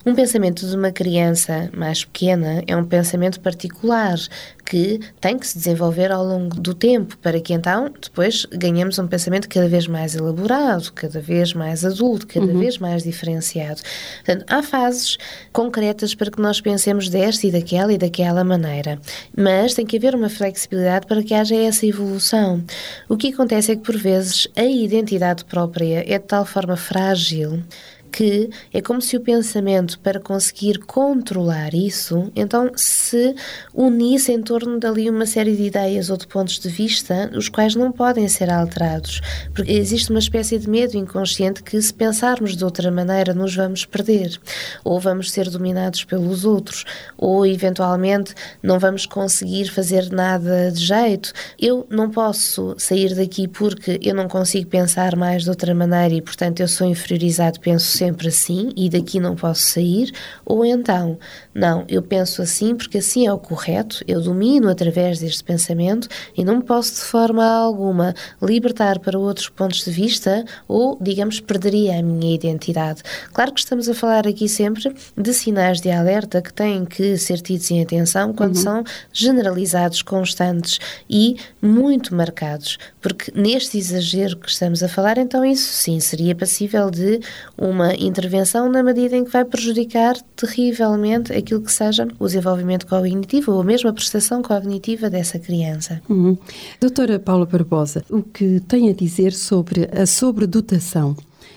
um 0.05 0.15
pensamento 0.15 0.67
de 0.67 0.75
uma 0.75 0.91
criança 0.91 1.71
mais 1.77 2.05
pequena 2.05 2.63
é 2.67 2.75
um 2.75 2.85
pensamento 2.85 3.39
particular 3.41 4.19
que 4.65 5.01
tem 5.21 5.37
que 5.37 5.47
se 5.47 5.59
desenvolver 5.59 6.13
ao 6.13 6.25
longo 6.25 6.59
do 6.59 6.73
tempo 6.73 7.19
para 7.19 7.41
que 7.41 7.53
então 7.53 7.91
depois 8.01 8.47
ganhemos 8.47 8.99
um 8.99 9.07
pensamento 9.07 9.49
cada 9.49 9.69
vez 9.69 9.87
mais 9.87 10.15
elaborado, 10.15 10.93
cada 10.93 11.21
vez 11.21 11.53
mais 11.53 11.85
adulto, 11.85 12.27
cada 12.27 12.47
uhum. 12.47 12.61
vez 12.61 12.79
mais 12.79 13.03
diferenciado. 13.03 13.81
Portanto, 14.25 14.45
há 14.49 14.63
fases 14.63 15.19
concretas 15.53 16.15
para 16.15 16.31
que 16.31 16.41
nós 16.41 16.61
pensemos 16.61 17.09
desta 17.09 17.47
e 17.47 17.51
daquela 17.51 17.93
e 17.93 17.99
daquela 17.99 18.45
maneira, 18.45 18.99
mas 19.37 19.75
tem 19.75 19.85
que 19.85 19.97
haver 19.97 20.15
uma 20.15 20.29
flexibilidade 20.29 21.07
para 21.07 21.23
que 21.23 21.35
haja 21.35 21.57
essa 21.57 21.85
evolução. 21.85 22.63
O 23.09 23.17
que 23.17 23.33
acontece 23.33 23.73
é 23.73 23.77
que 23.77 23.83
por 23.83 23.97
vezes 23.97 24.49
a 24.57 24.65
identidade 24.65 25.45
própria 25.45 26.05
é 26.07 26.19
de 26.19 26.25
tal 26.25 26.47
forma 26.47 26.77
frágil 26.77 27.63
que 28.11 28.51
é 28.73 28.81
como 28.81 29.01
se 29.01 29.17
o 29.17 29.21
pensamento, 29.21 29.99
para 30.01 30.21
conseguir 30.21 30.79
controlar 30.79 31.75
isso, 31.75 32.31
então 32.35 32.71
se 32.77 33.35
unisse 33.75 34.33
em 34.33 34.43
torno 34.43 34.79
dali 34.79 35.09
uma 35.09 35.27
série 35.27 35.57
de 35.57 35.65
ideias 35.65 36.11
ou 36.11 36.17
de 36.17 36.27
pontos 36.27 36.59
de 36.59 36.69
vista, 36.69 37.31
os 37.35 37.49
quais 37.49 37.75
não 37.75 37.93
podem 37.93 38.29
ser 38.29 38.51
alterados. 38.51 39.21
Porque 39.55 39.73
existe 39.73 40.11
uma 40.11 40.19
espécie 40.19 40.59
de 40.59 40.69
medo 40.69 40.97
inconsciente 40.97 41.63
que, 41.63 41.81
se 41.81 41.93
pensarmos 41.93 42.57
de 42.57 42.65
outra 42.65 42.91
maneira, 42.91 43.35
nos 43.35 43.55
vamos 43.55 43.85
perder, 43.85 44.39
ou 44.85 44.99
vamos 44.99 45.31
ser 45.31 45.49
dominados 45.49 46.05
pelos 46.05 46.45
outros, 46.45 46.85
ou 47.17 47.47
eventualmente 47.47 48.35
não 48.63 48.79
vamos 48.79 49.07
conseguir 49.07 49.71
fazer 49.71 50.11
nada 50.11 50.71
de 50.71 50.85
jeito. 50.85 51.33
Eu 51.59 51.87
não 51.91 52.11
posso 52.11 52.75
sair 52.79 53.15
daqui 53.15 53.47
porque 53.47 53.99
eu 54.03 54.15
não 54.15 54.29
consigo 54.29 54.69
pensar 54.69 55.17
mais 55.17 55.45
de 55.45 55.51
outra 55.51 55.75
maneira 55.75 56.15
e, 56.15 56.23
portanto, 56.23 56.61
eu 56.61 56.69
sou 56.69 56.87
inferiorizado, 56.87 57.61
penso 57.61 57.87
sempre 58.01 58.29
assim 58.29 58.73
e 58.75 58.89
daqui 58.89 59.21
não 59.21 59.37
posso 59.37 59.63
sair, 59.63 60.11
ou 60.45 60.65
então, 60.65 61.19
não, 61.55 61.85
eu 61.87 62.01
penso 62.01 62.41
assim 62.41 62.75
porque 62.75 62.99
assim 62.99 63.27
é 63.27 63.33
o 63.33 63.39
correto, 63.39 64.03
eu 64.09 64.23
domino 64.23 64.71
através 64.71 65.19
deste 65.19 65.45
pensamento 65.45 66.09
e 66.35 66.43
não 66.43 66.63
posso 66.63 66.95
de 66.95 67.01
forma 67.03 67.45
alguma 67.45 68.15
libertar 68.41 68.99
para 68.99 69.19
outros 69.19 69.51
pontos 69.51 69.85
de 69.85 69.91
vista 69.91 70.45
ou, 70.67 70.97
digamos, 70.99 71.41
perderia 71.41 71.99
a 71.99 72.03
minha 72.03 72.35
identidade. 72.35 73.03
Claro 73.35 73.53
que 73.53 73.61
estamos 73.61 73.87
a 73.87 73.95
falar 73.95 74.27
aqui 74.27 74.49
sempre 74.49 74.95
de 75.15 75.35
sinais 75.35 75.81
de 75.81 75.91
alerta 75.91 76.41
que 76.41 76.53
têm 76.53 76.87
que 76.87 77.19
ser 77.19 77.41
tidos 77.43 77.71
em 77.71 77.83
atenção 77.83 78.33
quando 78.33 78.57
uhum. 78.57 78.63
são 78.63 78.85
generalizados, 79.13 80.01
constantes 80.01 80.79
e 81.09 81.37
muito 81.61 82.15
marcados, 82.15 82.79
porque 83.01 83.33
neste 83.35 83.79
exagero 83.79 84.37
que 84.37 84.49
estamos 84.49 84.83
a 84.83 84.89
falar, 84.89 85.19
então 85.19 85.45
isso 85.45 85.73
sim 85.73 85.99
seria 86.01 86.35
passível 86.35 86.91
de 86.91 87.21
uma 87.57 87.95
intervenção 87.95 88.71
na 88.71 88.83
medida 88.83 89.17
em 89.17 89.25
que 89.25 89.31
vai 89.31 89.45
prejudicar 89.45 90.17
terrivelmente 90.37 91.33
aquilo 91.33 91.63
que 91.63 91.73
seja 91.73 92.07
o 92.19 92.27
desenvolvimento 92.27 92.87
cognitivo 92.87 93.53
ou 93.53 93.65
mesmo 93.65 93.89
a 93.89 93.93
prestação 93.93 94.43
cognitiva 94.43 95.09
dessa 95.09 95.39
criança. 95.39 96.03
Uhum. 96.09 96.37
Doutora 96.81 97.19
Paula 97.19 97.47
Barbosa, 97.47 98.05
o 98.11 98.23
que 98.23 98.61
tem 98.61 98.91
a 98.91 98.93
dizer 98.93 99.33
sobre 99.33 99.89
a 99.93 100.07
sobredotação? 100.07 101.17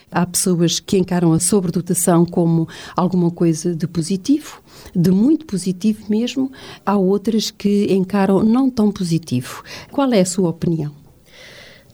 Há 0.10 0.28
pessoas 0.28 0.80
que 0.80 0.98
encaram 0.98 1.34
a 1.34 1.40
sobredotação 1.40 2.24
como 2.24 2.68
alguma 2.96 3.32
coisa 3.32 3.76
de 3.76 3.88
positivo, 3.88 4.62
de 4.96 5.10
muito 5.10 5.44
positivo 5.46 6.06
mesmo. 6.08 6.52
Há 6.86 6.96
outras 6.96 7.50
que 7.50 7.92
encaram 7.92 8.44
não 8.44 8.70
tão 8.70 8.92
positivo. 8.92 9.64
Qual 9.92 10.14
é 10.14 10.22
a 10.22 10.26
sua 10.26 10.50
opinião? 10.50 11.03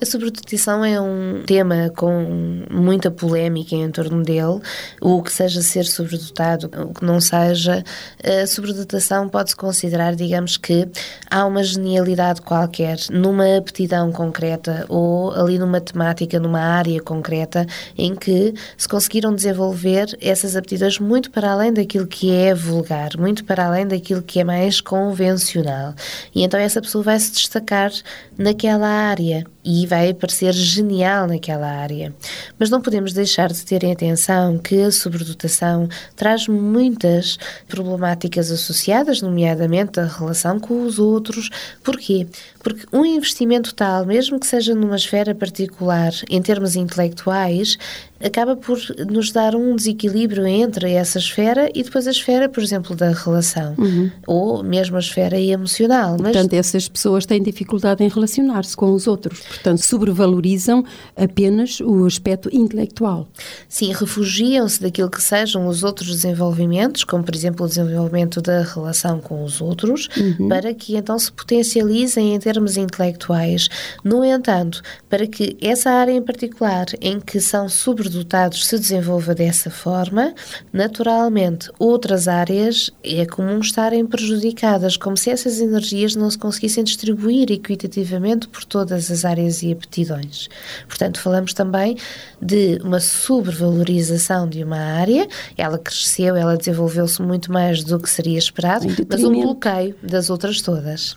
A 0.02 0.06
sobredotação 0.06 0.86
é 0.86 1.00
um 1.02 1.44
tema 1.46 1.92
com 1.94 2.64
muita 2.72 3.12
polémica 3.12 3.76
em 3.76 3.92
torno 3.92 4.24
dele. 4.24 4.62
O 5.02 5.22
que 5.22 5.30
seja 5.30 5.62
ser 5.62 5.84
sobredotado, 5.84 6.72
o 6.90 6.94
que 6.94 7.04
não 7.04 7.20
seja, 7.20 7.84
a 8.24 8.48
sobredotação 8.48 9.28
pode-se 9.28 9.58
considerar, 9.58 10.16
digamos 10.16 10.56
que 10.56 10.88
há 11.30 11.46
uma 11.46 11.62
genialidade 11.66 12.42
qualquer 12.42 12.98
numa 13.12 13.58
aptidão 13.58 14.10
concreta 14.10 14.86
ou 14.88 15.34
ali 15.34 15.60
numa 15.60 15.82
temática, 15.82 16.40
numa 16.40 16.62
área 16.62 17.02
concreta, 17.02 17.68
em 17.98 18.16
que 18.16 18.54
se 18.78 18.88
conseguiram 18.88 19.36
desenvolver 19.36 20.18
essas 20.22 20.56
aptidões 20.56 20.98
muito 20.98 21.30
para 21.30 21.52
além 21.52 21.74
daquilo 21.74 22.08
que 22.08 22.32
é 22.34 22.56
vulgar, 22.56 23.18
muito 23.18 23.44
para 23.44 23.68
além 23.68 23.86
daquilo 23.86 24.22
que 24.22 24.40
é 24.40 24.46
mais 24.46 24.80
convencional. 24.80 25.94
E 26.34 26.42
então 26.42 26.58
essa 26.58 26.82
pessoa 26.82 27.04
vai 27.04 27.20
se 27.20 27.34
destacar 27.34 27.92
naquela 28.38 28.88
área 28.88 29.46
e 29.70 29.86
vai 29.86 30.16
parecer 30.16 30.52
genial 30.52 31.28
naquela 31.28 31.68
área. 31.68 32.12
Mas 32.58 32.72
não 32.72 32.82
podemos 32.82 33.14
deixar 33.14 33.50
de 33.54 33.64
ter 33.64 33.84
em 33.84 33.92
atenção 33.92 34.58
que 34.58 34.82
a 34.82 34.92
sobredotação 34.92 35.88
traz 36.16 36.48
muitas 36.48 37.38
problemáticas 37.68 38.50
associadas, 38.50 39.22
nomeadamente 39.22 40.00
a 40.00 40.06
relação 40.06 40.60
com 40.60 40.82
os 40.82 40.98
outros. 40.98 41.52
Porquê? 41.84 42.26
Porque 42.64 42.86
um 42.92 43.06
investimento 43.06 43.76
tal, 43.76 44.08
mesmo 44.08 44.40
que 44.40 44.48
seja 44.48 44.74
numa 44.74 44.96
esfera 44.96 45.36
particular, 45.36 46.14
em 46.28 46.42
termos 46.42 46.76
intelectuais, 46.76 47.78
acaba 48.24 48.56
por 48.56 48.80
nos 49.10 49.32
dar 49.32 49.56
um 49.56 49.76
desequilíbrio 49.76 50.46
entre 50.46 50.92
essa 50.92 51.18
esfera 51.18 51.70
e 51.74 51.84
depois 51.84 52.08
a 52.08 52.12
esfera, 52.12 52.50
por 52.50 52.62
exemplo, 52.62 52.96
da 52.96 53.12
relação, 53.12 53.76
uhum. 53.78 54.12
ou 54.28 54.64
mesmo 54.64 54.98
a 54.98 55.00
esfera 55.00 55.40
emocional. 55.40 56.18
Mas... 56.20 56.34
Portanto, 56.34 56.54
essas 56.54 56.88
pessoas 56.88 57.26
têm 57.26 57.42
dificuldade 57.42 58.04
em 58.04 58.10
relacionar-se 58.10 58.76
com 58.76 58.92
os 58.92 59.08
outros, 59.08 59.40
portanto, 59.40 59.80
sobrevalorizam 59.80 60.84
apenas 61.16 61.80
o 61.80 62.06
aspecto 62.06 62.50
intelectual. 62.52 63.28
Sim, 63.68 63.94
refugiam-se 63.94 64.82
daquilo 64.82 65.10
que 65.10 65.22
sejam 65.22 65.68
os 65.68 65.84
outros 65.84 66.10
desenvolvimentos, 66.10 67.04
como, 67.04 67.24
por 67.24 67.36
exemplo, 67.36 67.66
o 67.66 67.70
desenvolvimento 67.70 68.42
da 68.42 68.64
relação 68.64 69.20
com 69.20 69.44
os 69.44 69.62
outros, 69.62 70.10
uhum. 70.18 70.48
para 70.48 70.74
que 70.74 70.96
então 70.96 71.18
se 71.18 71.32
potencializem 71.32 72.36
em 72.36 72.40
termos 72.40 72.78
intelectuais. 72.78 73.70
No 74.04 74.24
entanto, 74.24 74.82
para 75.10 75.26
que 75.28 75.58
essa 75.62 75.90
área 75.90 76.12
em 76.12 76.22
particular 76.22 76.86
em 77.02 77.20
que 77.20 77.40
são 77.40 77.70
sobredotados 78.10 78.66
se 78.66 78.78
desenvolva 78.78 79.36
dessa 79.36 79.70
forma, 79.70 80.34
naturalmente 80.74 81.70
outras 81.78 82.28
áreas 82.28 82.90
é 83.04 83.26
comum 83.26 83.60
estarem 83.60 84.06
prejudicadas, 84.06 84.98
como 84.98 85.16
se 85.16 85.30
essas 85.30 85.60
energias 85.60 86.16
não 86.16 86.30
se 86.30 86.38
conseguissem 86.38 86.84
distribuir 86.84 87.52
equitativamente 87.52 88.48
por 88.48 88.66
todas 88.66 89.12
as 89.12 89.24
áreas 89.24 89.62
e 89.62 89.72
aptidões. 89.72 90.50
Portanto, 90.88 91.20
falamos 91.20 91.54
também 91.54 91.98
de 92.42 92.80
uma 92.84 93.00
sobrevalorização 93.00 94.50
de 94.50 94.64
uma 94.64 94.78
área, 94.78 95.28
ela 95.56 95.78
cresceu, 95.78 96.36
ela 96.36 96.58
desenvolveu-se 96.58 97.22
muito 97.22 97.52
mais 97.52 97.84
do 97.84 98.00
que 98.00 98.10
seria 98.10 98.38
esperado, 98.38 98.88
mas 99.08 99.24
um 99.24 99.32
bloqueio 99.32 99.96
das 100.02 100.30
outras 100.30 100.62
todas. 100.62 101.16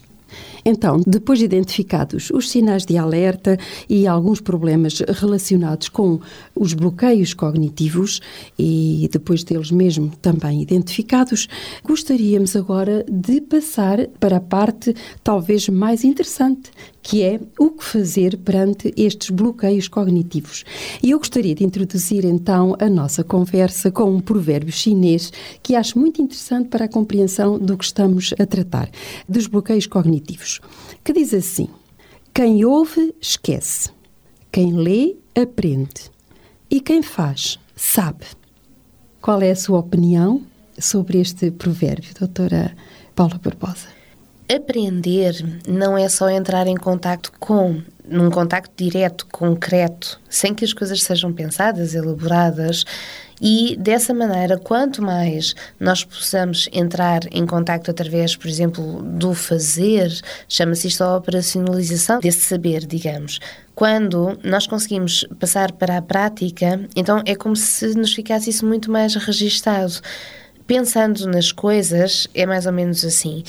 Então, 0.65 1.01
depois 1.07 1.39
de 1.39 1.45
identificados 1.45 2.31
os 2.31 2.51
sinais 2.51 2.85
de 2.85 2.97
alerta 2.97 3.59
e 3.89 4.07
alguns 4.07 4.41
problemas 4.41 5.01
relacionados 5.01 5.89
com 5.89 6.21
os 6.55 6.73
bloqueios 6.73 7.35
cognitivos 7.35 8.21
e 8.59 9.09
depois 9.13 9.43
deles 9.43 9.71
mesmo 9.71 10.13
também 10.21 10.63
identificados, 10.63 11.49
gostaríamos 11.85 12.55
agora 12.55 13.05
de 13.11 13.41
passar 13.41 14.07
para 14.21 14.37
a 14.37 14.41
parte 14.41 14.95
talvez 15.25 15.69
mais 15.69 16.05
interessante, 16.05 16.71
que 17.03 17.23
é 17.23 17.41
o 17.59 17.71
que 17.71 17.85
fazer 17.85 18.39
perante 18.39 18.93
estes 18.97 19.31
bloqueios 19.31 19.89
cognitivos. 19.89 20.65
E 21.03 21.11
eu 21.11 21.19
gostaria 21.19 21.55
de 21.55 21.65
introduzir 21.65 22.25
então 22.25 22.77
a 22.79 22.89
nossa 22.89 23.25
conversa 23.25 23.91
com 23.91 24.11
um 24.11 24.21
provérbio 24.21 24.73
chinês 24.73 25.33
que 25.63 25.75
acho 25.75 25.99
muito 25.99 26.23
interessante 26.23 26.69
para 26.69 26.85
a 26.85 26.89
compreensão 26.89 27.59
do 27.59 27.77
que 27.77 27.85
estamos 27.85 28.33
a 28.39 28.47
tratar, 28.47 28.89
dos 29.29 29.47
bloqueios 29.47 29.87
cognitivos, 29.87 30.52
que 31.05 31.13
diz 31.13 31.33
assim: 31.33 31.69
Quem 32.35 32.65
ouve, 32.65 33.15
esquece. 33.21 33.91
Quem 34.51 34.75
lê, 34.75 35.17
aprende. 35.35 36.11
E 36.71 36.81
quem 36.81 37.03
faz, 37.03 37.59
sabe. 37.75 38.27
Qual 39.21 39.41
é 39.41 39.51
a 39.51 39.57
sua 39.57 39.79
opinião 39.79 40.43
sobre 40.79 41.21
este 41.21 41.51
provérbio, 41.51 42.15
doutora 42.19 42.75
Paula 43.15 43.39
Barbosa? 43.39 44.03
aprender 44.55 45.35
não 45.67 45.97
é 45.97 46.09
só 46.09 46.29
entrar 46.29 46.67
em 46.67 46.77
contacto 46.77 47.33
com, 47.39 47.81
num 48.05 48.31
contacto 48.31 48.73
direto, 48.77 49.27
concreto, 49.31 50.21
sem 50.29 50.55
que 50.55 50.65
as 50.65 50.73
coisas 50.73 51.03
sejam 51.03 51.33
pensadas, 51.33 51.95
elaboradas. 51.95 52.85
E 53.45 53.77
dessa 53.77 54.15
maneira, 54.15 54.57
quanto 54.57 55.03
mais 55.03 55.53
nós 55.81 56.05
possamos 56.05 56.69
entrar 56.73 57.23
em 57.33 57.45
contacto 57.45 57.91
através, 57.91 58.37
por 58.37 58.47
exemplo, 58.47 59.03
do 59.03 59.35
fazer, 59.35 60.13
chama-se 60.49 60.87
isto 60.87 61.03
a 61.03 61.17
operacionalização 61.17 62.21
desse 62.21 62.43
saber, 62.43 62.87
digamos. 62.87 63.41
Quando 63.75 64.39
nós 64.45 64.69
conseguimos 64.69 65.27
passar 65.41 65.73
para 65.73 65.99
a 65.99 66.03
prática, 66.03 66.89
então 66.95 67.21
é 67.27 67.35
como 67.35 67.57
se 67.57 67.97
nos 67.97 68.15
ficasse 68.15 68.49
isso 68.49 68.65
muito 68.65 68.93
mais 68.93 69.17
registado. 69.17 70.01
Pensando 70.67 71.27
nas 71.27 71.53
coisas, 71.53 72.29
é 72.35 72.47
mais 72.47 72.67
ou 72.67 72.73
menos 72.73 73.05
assim. 73.05 73.43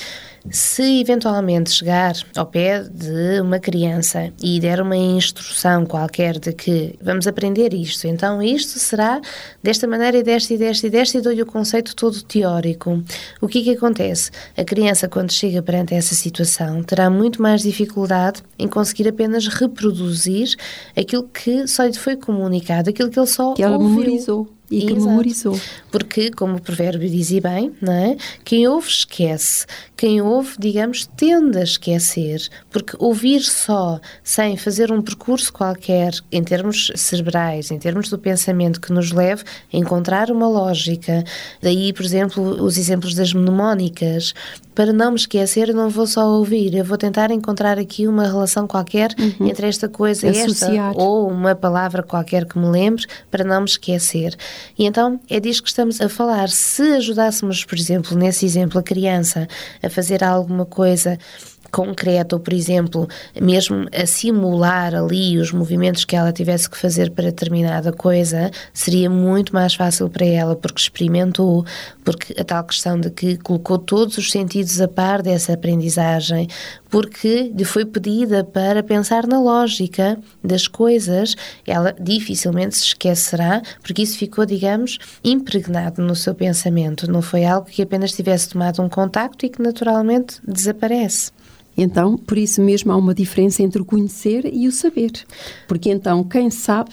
Se 0.49 0.99
eventualmente 0.99 1.71
chegar 1.71 2.13
ao 2.35 2.45
pé 2.45 2.83
de 2.83 3.39
uma 3.39 3.59
criança 3.59 4.29
e 4.41 4.59
der 4.59 4.81
uma 4.81 4.97
instrução 4.97 5.85
qualquer 5.85 6.37
de 6.37 6.51
que 6.51 6.95
vamos 7.01 7.27
aprender 7.27 7.73
isto, 7.73 8.07
então 8.07 8.43
isto 8.43 8.77
será 8.77 9.21
desta 9.61 9.87
maneira 9.87 10.17
e 10.17 10.23
desta 10.23 10.53
e 10.53 10.57
desta 10.57 10.87
e 10.87 10.89
desta 10.89 11.17
e 11.17 11.21
dou-lhe 11.21 11.41
o 11.41 11.45
conceito 11.45 11.95
todo 11.95 12.21
teórico. 12.21 13.01
O 13.39 13.47
que 13.47 13.59
é 13.59 13.63
que 13.63 13.77
acontece? 13.77 14.31
A 14.57 14.65
criança, 14.65 15.07
quando 15.07 15.31
chega 15.31 15.61
perante 15.61 15.93
essa 15.93 16.13
situação, 16.13 16.83
terá 16.83 17.09
muito 17.09 17.41
mais 17.41 17.61
dificuldade 17.61 18.43
em 18.59 18.67
conseguir 18.67 19.07
apenas 19.07 19.47
reproduzir 19.47 20.55
aquilo 20.97 21.23
que 21.23 21.67
só 21.67 21.85
lhe 21.85 21.93
foi 21.93 22.17
comunicado, 22.17 22.89
aquilo 22.89 23.09
que 23.09 23.17
ele 23.17 23.27
só 23.27 23.53
que 23.53 23.63
ela 23.63 23.77
ouviu. 23.77 23.89
memorizou 23.91 24.49
e 24.73 24.87
que 24.87 24.93
Exato. 24.93 25.05
memorizou. 25.05 25.59
Porque, 25.91 26.31
como 26.31 26.57
o 26.57 26.61
provérbio 26.61 27.07
dizia 27.09 27.39
bem, 27.41 27.71
não 27.79 27.93
é? 27.93 28.17
quem 28.43 28.67
ouve 28.67 28.89
esquece. 28.89 29.65
Quem 30.03 30.21
ouve, 30.21 30.55
digamos, 30.59 31.05
tende 31.15 31.57
a 31.57 31.63
esquecer. 31.63 32.49
Porque 32.69 32.93
ouvir 32.99 33.39
só, 33.39 34.01
sem 34.21 34.57
fazer 34.57 34.91
um 34.91 35.01
percurso 35.01 35.53
qualquer, 35.53 36.11
em 36.29 36.43
termos 36.43 36.91
cerebrais, 36.93 37.71
em 37.71 37.79
termos 37.79 38.09
do 38.09 38.19
pensamento, 38.19 38.81
que 38.81 38.91
nos 38.91 39.13
leve 39.13 39.45
a 39.73 39.77
encontrar 39.77 40.29
uma 40.29 40.49
lógica. 40.49 41.23
Daí, 41.61 41.93
por 41.93 42.03
exemplo, 42.03 42.43
os 42.61 42.77
exemplos 42.77 43.15
das 43.15 43.33
mnemónicas. 43.33 44.33
Para 44.75 44.91
não 44.91 45.11
me 45.11 45.17
esquecer, 45.17 45.69
eu 45.69 45.75
não 45.75 45.87
vou 45.87 46.07
só 46.07 46.27
ouvir, 46.27 46.73
eu 46.73 46.83
vou 46.83 46.97
tentar 46.97 47.29
encontrar 47.29 47.77
aqui 47.77 48.07
uma 48.07 48.23
relação 48.25 48.65
qualquer 48.65 49.11
Uhum. 49.19 49.47
entre 49.47 49.67
esta 49.67 49.87
coisa 49.87 50.25
e 50.25 50.29
esta, 50.35 50.91
ou 50.95 51.29
uma 51.29 51.53
palavra 51.53 52.01
qualquer 52.01 52.45
que 52.45 52.57
me 52.57 52.67
lembre, 52.67 53.05
para 53.29 53.43
não 53.43 53.61
me 53.61 53.67
esquecer. 53.67 54.35
E 54.77 54.85
então 54.85 55.19
é 55.29 55.39
disso 55.39 55.61
que 55.61 55.69
estamos 55.69 56.01
a 56.01 56.09
falar. 56.09 56.49
Se 56.49 56.81
ajudássemos, 56.93 57.63
por 57.63 57.77
exemplo, 57.77 58.17
nesse 58.17 58.47
exemplo, 58.47 58.79
a 58.79 58.83
criança 58.83 59.47
a 59.81 59.89
fazer 59.93 60.23
alguma 60.23 60.65
coisa 60.65 61.17
concreta, 61.73 62.35
ou 62.35 62.39
por 62.39 62.53
exemplo, 62.53 63.09
mesmo 63.41 63.87
a 63.91 64.05
simular 64.05 64.93
ali 64.93 65.39
os 65.39 65.51
movimentos 65.51 66.05
que 66.05 66.15
ela 66.15 66.31
tivesse 66.31 66.69
que 66.69 66.77
fazer 66.77 67.09
para 67.09 67.25
determinada 67.25 67.91
coisa, 67.91 68.51
seria 68.71 69.09
muito 69.09 69.51
mais 69.53 69.73
fácil 69.73 70.07
para 70.07 70.23
ela, 70.23 70.55
porque 70.55 70.79
experimentou, 70.79 71.65
porque 72.05 72.39
a 72.39 72.43
tal 72.43 72.63
questão 72.63 72.99
de 72.99 73.09
que 73.09 73.37
colocou 73.37 73.79
todos 73.79 74.19
os 74.19 74.31
sentidos 74.31 74.79
a 74.79 74.87
par 74.87 75.23
dessa 75.23 75.53
aprendizagem, 75.53 76.47
porque 76.91 77.51
lhe 77.55 77.65
foi 77.65 77.85
pedida 77.85 78.43
para 78.43 78.83
pensar 78.83 79.25
na 79.25 79.41
lógica 79.41 80.19
das 80.43 80.67
coisas, 80.67 81.35
ela 81.65 81.91
dificilmente 81.99 82.77
se 82.77 82.83
esquecerá, 82.83 83.63
porque 83.81 84.03
isso 84.03 84.15
ficou, 84.15 84.45
digamos, 84.45 84.99
impregnado 85.23 86.03
no 86.03 86.15
seu 86.15 86.35
pensamento, 86.35 87.09
não 87.09 87.23
foi 87.23 87.45
algo 87.45 87.67
que 87.67 87.81
apenas 87.81 88.11
tivesse 88.11 88.49
tomado 88.49 88.79
um 88.79 88.89
contacto 88.89 89.43
e 89.43 89.49
que 89.49 89.59
naturalmente 89.59 90.39
desaparece. 90.47 91.31
Então, 91.77 92.17
por 92.17 92.37
isso 92.37 92.61
mesmo 92.61 92.91
há 92.91 92.95
uma 92.95 93.13
diferença 93.13 93.63
entre 93.63 93.81
o 93.81 93.85
conhecer 93.85 94.49
e 94.51 94.67
o 94.67 94.71
saber. 94.71 95.11
Porque 95.67 95.89
então, 95.89 96.23
quem 96.23 96.49
sabe, 96.49 96.91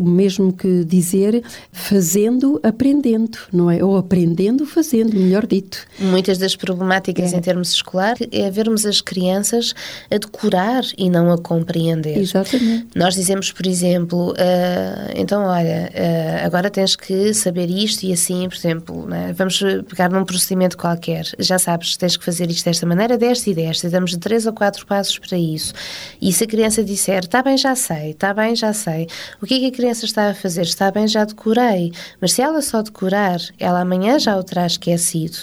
mesmo 0.00 0.52
que 0.52 0.84
dizer, 0.84 1.42
fazendo, 1.70 2.58
aprendendo, 2.62 3.38
não 3.52 3.70
é? 3.70 3.82
Ou 3.84 3.96
aprendendo, 3.96 4.64
fazendo, 4.64 5.14
melhor 5.14 5.46
dito. 5.46 5.78
Muitas 5.98 6.38
das 6.38 6.56
problemáticas 6.56 7.32
É. 7.32 7.36
em 7.36 7.40
termos 7.40 7.72
escolares 7.72 8.26
é 8.32 8.50
vermos 8.50 8.86
as 8.86 9.00
crianças 9.00 9.74
a 10.10 10.16
decorar 10.16 10.82
e 10.96 11.10
não 11.10 11.30
a 11.30 11.38
compreender. 11.38 12.16
Exatamente. 12.18 12.86
Nós 12.94 13.14
dizemos, 13.14 13.52
por 13.52 13.66
exemplo, 13.66 14.34
ah, 14.38 15.10
então 15.14 15.44
olha, 15.44 15.90
ah, 15.94 16.46
agora 16.46 16.70
tens 16.70 16.96
que 16.96 17.34
saber 17.34 17.68
isto 17.68 18.04
e 18.04 18.12
assim, 18.12 18.48
por 18.48 18.56
exemplo, 18.56 19.06
né? 19.06 19.32
vamos 19.36 19.60
pegar 19.88 20.10
num 20.10 20.24
procedimento 20.24 20.76
qualquer, 20.76 21.24
já 21.38 21.58
sabes, 21.58 21.96
tens 21.96 22.16
que 22.16 22.24
fazer 22.24 22.50
isto 22.50 22.64
desta 22.64 22.86
maneira, 22.86 23.18
desta 23.18 23.50
e 23.50 23.54
desta, 23.54 23.90
damos 23.90 24.14
três 24.22 24.46
ou 24.46 24.52
quatro 24.52 24.86
passos 24.86 25.18
para 25.18 25.36
isso. 25.36 25.74
E 26.20 26.32
se 26.32 26.44
a 26.44 26.46
criança 26.46 26.82
disser, 26.82 27.24
está 27.24 27.42
bem, 27.42 27.56
já 27.58 27.74
sei, 27.74 28.12
está 28.12 28.32
bem, 28.32 28.56
já 28.56 28.72
sei, 28.72 29.06
o 29.42 29.46
que 29.46 29.54
é 29.54 29.58
que 29.58 29.66
a 29.66 29.72
criança 29.72 30.04
está 30.06 30.30
a 30.30 30.34
fazer? 30.34 30.62
Está 30.62 30.90
bem, 30.90 31.06
já 31.06 31.24
decorei. 31.24 31.92
Mas 32.20 32.32
se 32.32 32.40
ela 32.40 32.62
só 32.62 32.80
decorar, 32.82 33.40
ela 33.58 33.80
amanhã 33.80 34.18
já 34.18 34.36
o 34.36 34.42
terá 34.42 34.66
esquecido. 34.66 35.36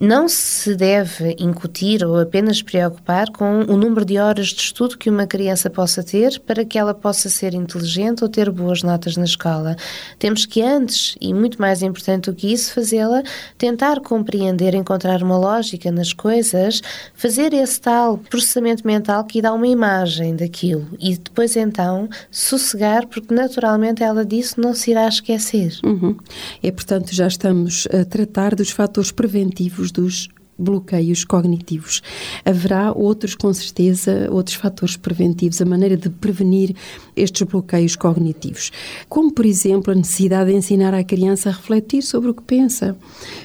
Não 0.00 0.28
se 0.28 0.74
deve 0.74 1.36
incutir 1.38 2.04
ou 2.04 2.18
apenas 2.18 2.60
preocupar 2.60 3.30
com 3.30 3.60
o 3.60 3.76
número 3.76 4.04
de 4.04 4.18
horas 4.18 4.48
de 4.48 4.60
estudo 4.60 4.98
que 4.98 5.08
uma 5.08 5.24
criança 5.24 5.70
possa 5.70 6.02
ter 6.02 6.40
para 6.40 6.64
que 6.64 6.76
ela 6.76 6.92
possa 6.92 7.28
ser 7.28 7.54
inteligente 7.54 8.24
ou 8.24 8.28
ter 8.28 8.50
boas 8.50 8.82
notas 8.82 9.16
na 9.16 9.24
escola. 9.24 9.76
Temos 10.18 10.46
que 10.46 10.60
antes, 10.60 11.14
e 11.20 11.32
muito 11.32 11.60
mais 11.60 11.80
importante 11.80 12.28
do 12.28 12.34
que 12.34 12.52
isso, 12.52 12.74
fazê-la 12.74 13.22
tentar 13.56 14.00
compreender, 14.00 14.74
encontrar 14.74 15.22
uma 15.22 15.38
lógica 15.38 15.92
nas 15.92 16.12
coisas, 16.12 16.80
fazer 17.14 17.54
esse 17.54 17.80
tal 17.80 18.18
processamento 18.18 18.84
mental 18.84 19.24
que 19.24 19.40
dá 19.40 19.52
uma 19.52 19.68
imagem 19.68 20.34
daquilo 20.34 20.88
e 20.98 21.16
depois 21.16 21.54
então 21.56 22.08
sossegar, 22.32 23.06
porque 23.06 23.32
naturalmente 23.32 24.02
ela 24.02 24.24
disso 24.24 24.60
não 24.60 24.74
se 24.74 24.90
irá 24.90 25.06
esquecer. 25.06 25.78
Uhum. 25.84 26.16
É, 26.60 26.72
portanto, 26.72 27.14
já 27.14 27.28
estamos 27.28 27.86
a 27.92 28.04
tratar 28.04 28.56
dos 28.56 28.70
fatores 28.70 29.12
preventivos 29.12 29.83
dos 29.90 30.28
bloqueios 30.58 31.24
cognitivos. 31.24 32.02
Haverá 32.44 32.92
outros, 32.92 33.34
com 33.34 33.52
certeza, 33.52 34.28
outros 34.30 34.56
fatores 34.56 34.96
preventivos, 34.96 35.60
a 35.60 35.64
maneira 35.64 35.96
de 35.96 36.08
prevenir 36.08 36.74
estes 37.16 37.42
bloqueios 37.42 37.96
cognitivos. 37.96 38.70
Como, 39.08 39.32
por 39.32 39.44
exemplo, 39.44 39.92
a 39.92 39.96
necessidade 39.96 40.50
de 40.50 40.56
ensinar 40.56 40.94
à 40.94 41.02
criança 41.02 41.48
a 41.48 41.52
refletir 41.52 42.02
sobre 42.02 42.30
o 42.30 42.34
que 42.34 42.42
pensa, 42.42 42.96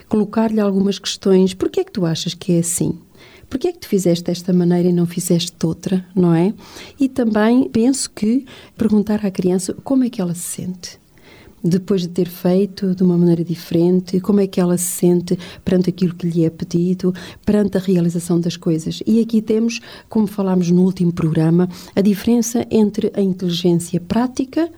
colocar-lhe 0.07 0.59
algumas 0.59 0.99
questões. 0.99 1.53
Por 1.53 1.69
que 1.69 1.79
é 1.79 1.83
que 1.83 1.91
tu 1.91 2.05
achas 2.05 2.33
que 2.33 2.53
é 2.53 2.59
assim? 2.59 2.97
Por 3.49 3.57
que 3.57 3.67
é 3.67 3.71
que 3.71 3.79
tu 3.79 3.87
fizeste 3.87 4.25
desta 4.25 4.53
maneira 4.53 4.89
e 4.89 4.93
não 4.93 5.07
fizeste 5.07 5.53
outra, 5.65 6.05
não 6.15 6.35
é? 6.35 6.53
E 6.99 7.09
também 7.09 7.67
penso 7.67 8.09
que 8.11 8.45
perguntar 8.77 9.25
à 9.25 9.31
criança 9.31 9.75
como 9.83 10.03
é 10.03 10.09
que 10.09 10.21
ela 10.21 10.35
se 10.35 10.41
sente. 10.41 10.99
Depois 11.63 12.01
de 12.01 12.07
ter 12.09 12.27
feito 12.27 12.95
de 12.95 13.03
uma 13.03 13.17
maneira 13.17 13.43
diferente, 13.43 14.19
como 14.19 14.39
é 14.39 14.47
que 14.47 14.59
ela 14.59 14.77
se 14.77 14.91
sente 14.91 15.37
perante 15.63 15.89
aquilo 15.89 16.15
que 16.15 16.27
lhe 16.27 16.45
é 16.45 16.49
pedido, 16.49 17.13
perante 17.45 17.77
a 17.77 17.81
realização 17.81 18.39
das 18.39 18.57
coisas. 18.57 19.01
E 19.05 19.19
aqui 19.21 19.41
temos, 19.41 19.79
como 20.07 20.27
falámos 20.27 20.69
no 20.71 20.83
último 20.83 21.11
programa, 21.11 21.69
a 21.95 22.01
diferença 22.01 22.65
entre 22.69 23.11
a 23.15 23.21
inteligência 23.21 23.99
prática 23.99 24.69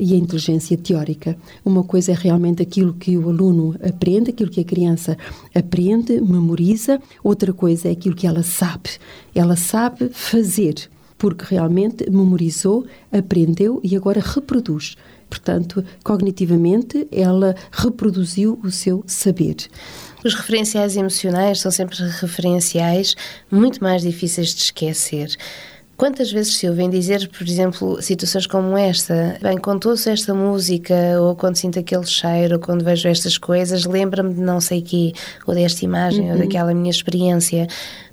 e 0.00 0.14
a 0.14 0.16
inteligência 0.16 0.76
teórica. 0.78 1.36
Uma 1.64 1.84
coisa 1.84 2.12
é 2.12 2.14
realmente 2.14 2.62
aquilo 2.62 2.94
que 2.94 3.16
o 3.18 3.28
aluno 3.28 3.76
aprende, 3.82 4.30
aquilo 4.30 4.50
que 4.50 4.60
a 4.60 4.64
criança 4.64 5.16
aprende, 5.54 6.20
memoriza, 6.20 7.00
outra 7.22 7.52
coisa 7.52 7.88
é 7.88 7.92
aquilo 7.92 8.16
que 8.16 8.26
ela 8.26 8.42
sabe. 8.42 8.90
Ela 9.34 9.56
sabe 9.56 10.08
fazer, 10.10 10.74
porque 11.18 11.44
realmente 11.48 12.08
memorizou, 12.10 12.86
aprendeu 13.12 13.78
e 13.84 13.94
agora 13.94 14.22
reproduz. 14.24 14.96
Portanto, 15.30 15.84
cognitivamente, 16.02 17.06
ela 17.10 17.54
reproduziu 17.70 18.58
o 18.62 18.70
seu 18.70 19.04
saber. 19.06 19.56
Os 20.24 20.34
referenciais 20.34 20.96
emocionais 20.96 21.60
são 21.60 21.70
sempre 21.70 21.96
referenciais 21.96 23.14
muito 23.50 23.82
mais 23.82 24.02
difíceis 24.02 24.52
de 24.52 24.62
esquecer. 24.62 25.30
Quantas 26.00 26.32
vezes 26.32 26.56
se 26.56 26.66
ouvem 26.66 26.88
dizer, 26.88 27.28
por 27.28 27.46
exemplo, 27.46 28.00
situações 28.00 28.46
como 28.46 28.74
esta, 28.74 29.36
bem, 29.42 29.58
quando 29.58 29.84
ouço 29.84 30.08
esta 30.08 30.32
música, 30.32 30.94
ou 31.20 31.36
quando 31.36 31.56
sinto 31.56 31.78
aquele 31.78 32.06
cheiro, 32.06 32.54
ou 32.54 32.58
quando 32.58 32.82
vejo 32.82 33.06
estas 33.06 33.36
coisas, 33.36 33.84
lembra-me 33.84 34.32
de 34.32 34.40
não 34.40 34.62
sei 34.62 34.80
quê, 34.80 35.12
ou 35.46 35.54
desta 35.54 35.84
imagem, 35.84 36.24
uhum. 36.24 36.32
ou 36.32 36.38
daquela 36.38 36.72
minha 36.72 36.90
experiência. 36.90 37.66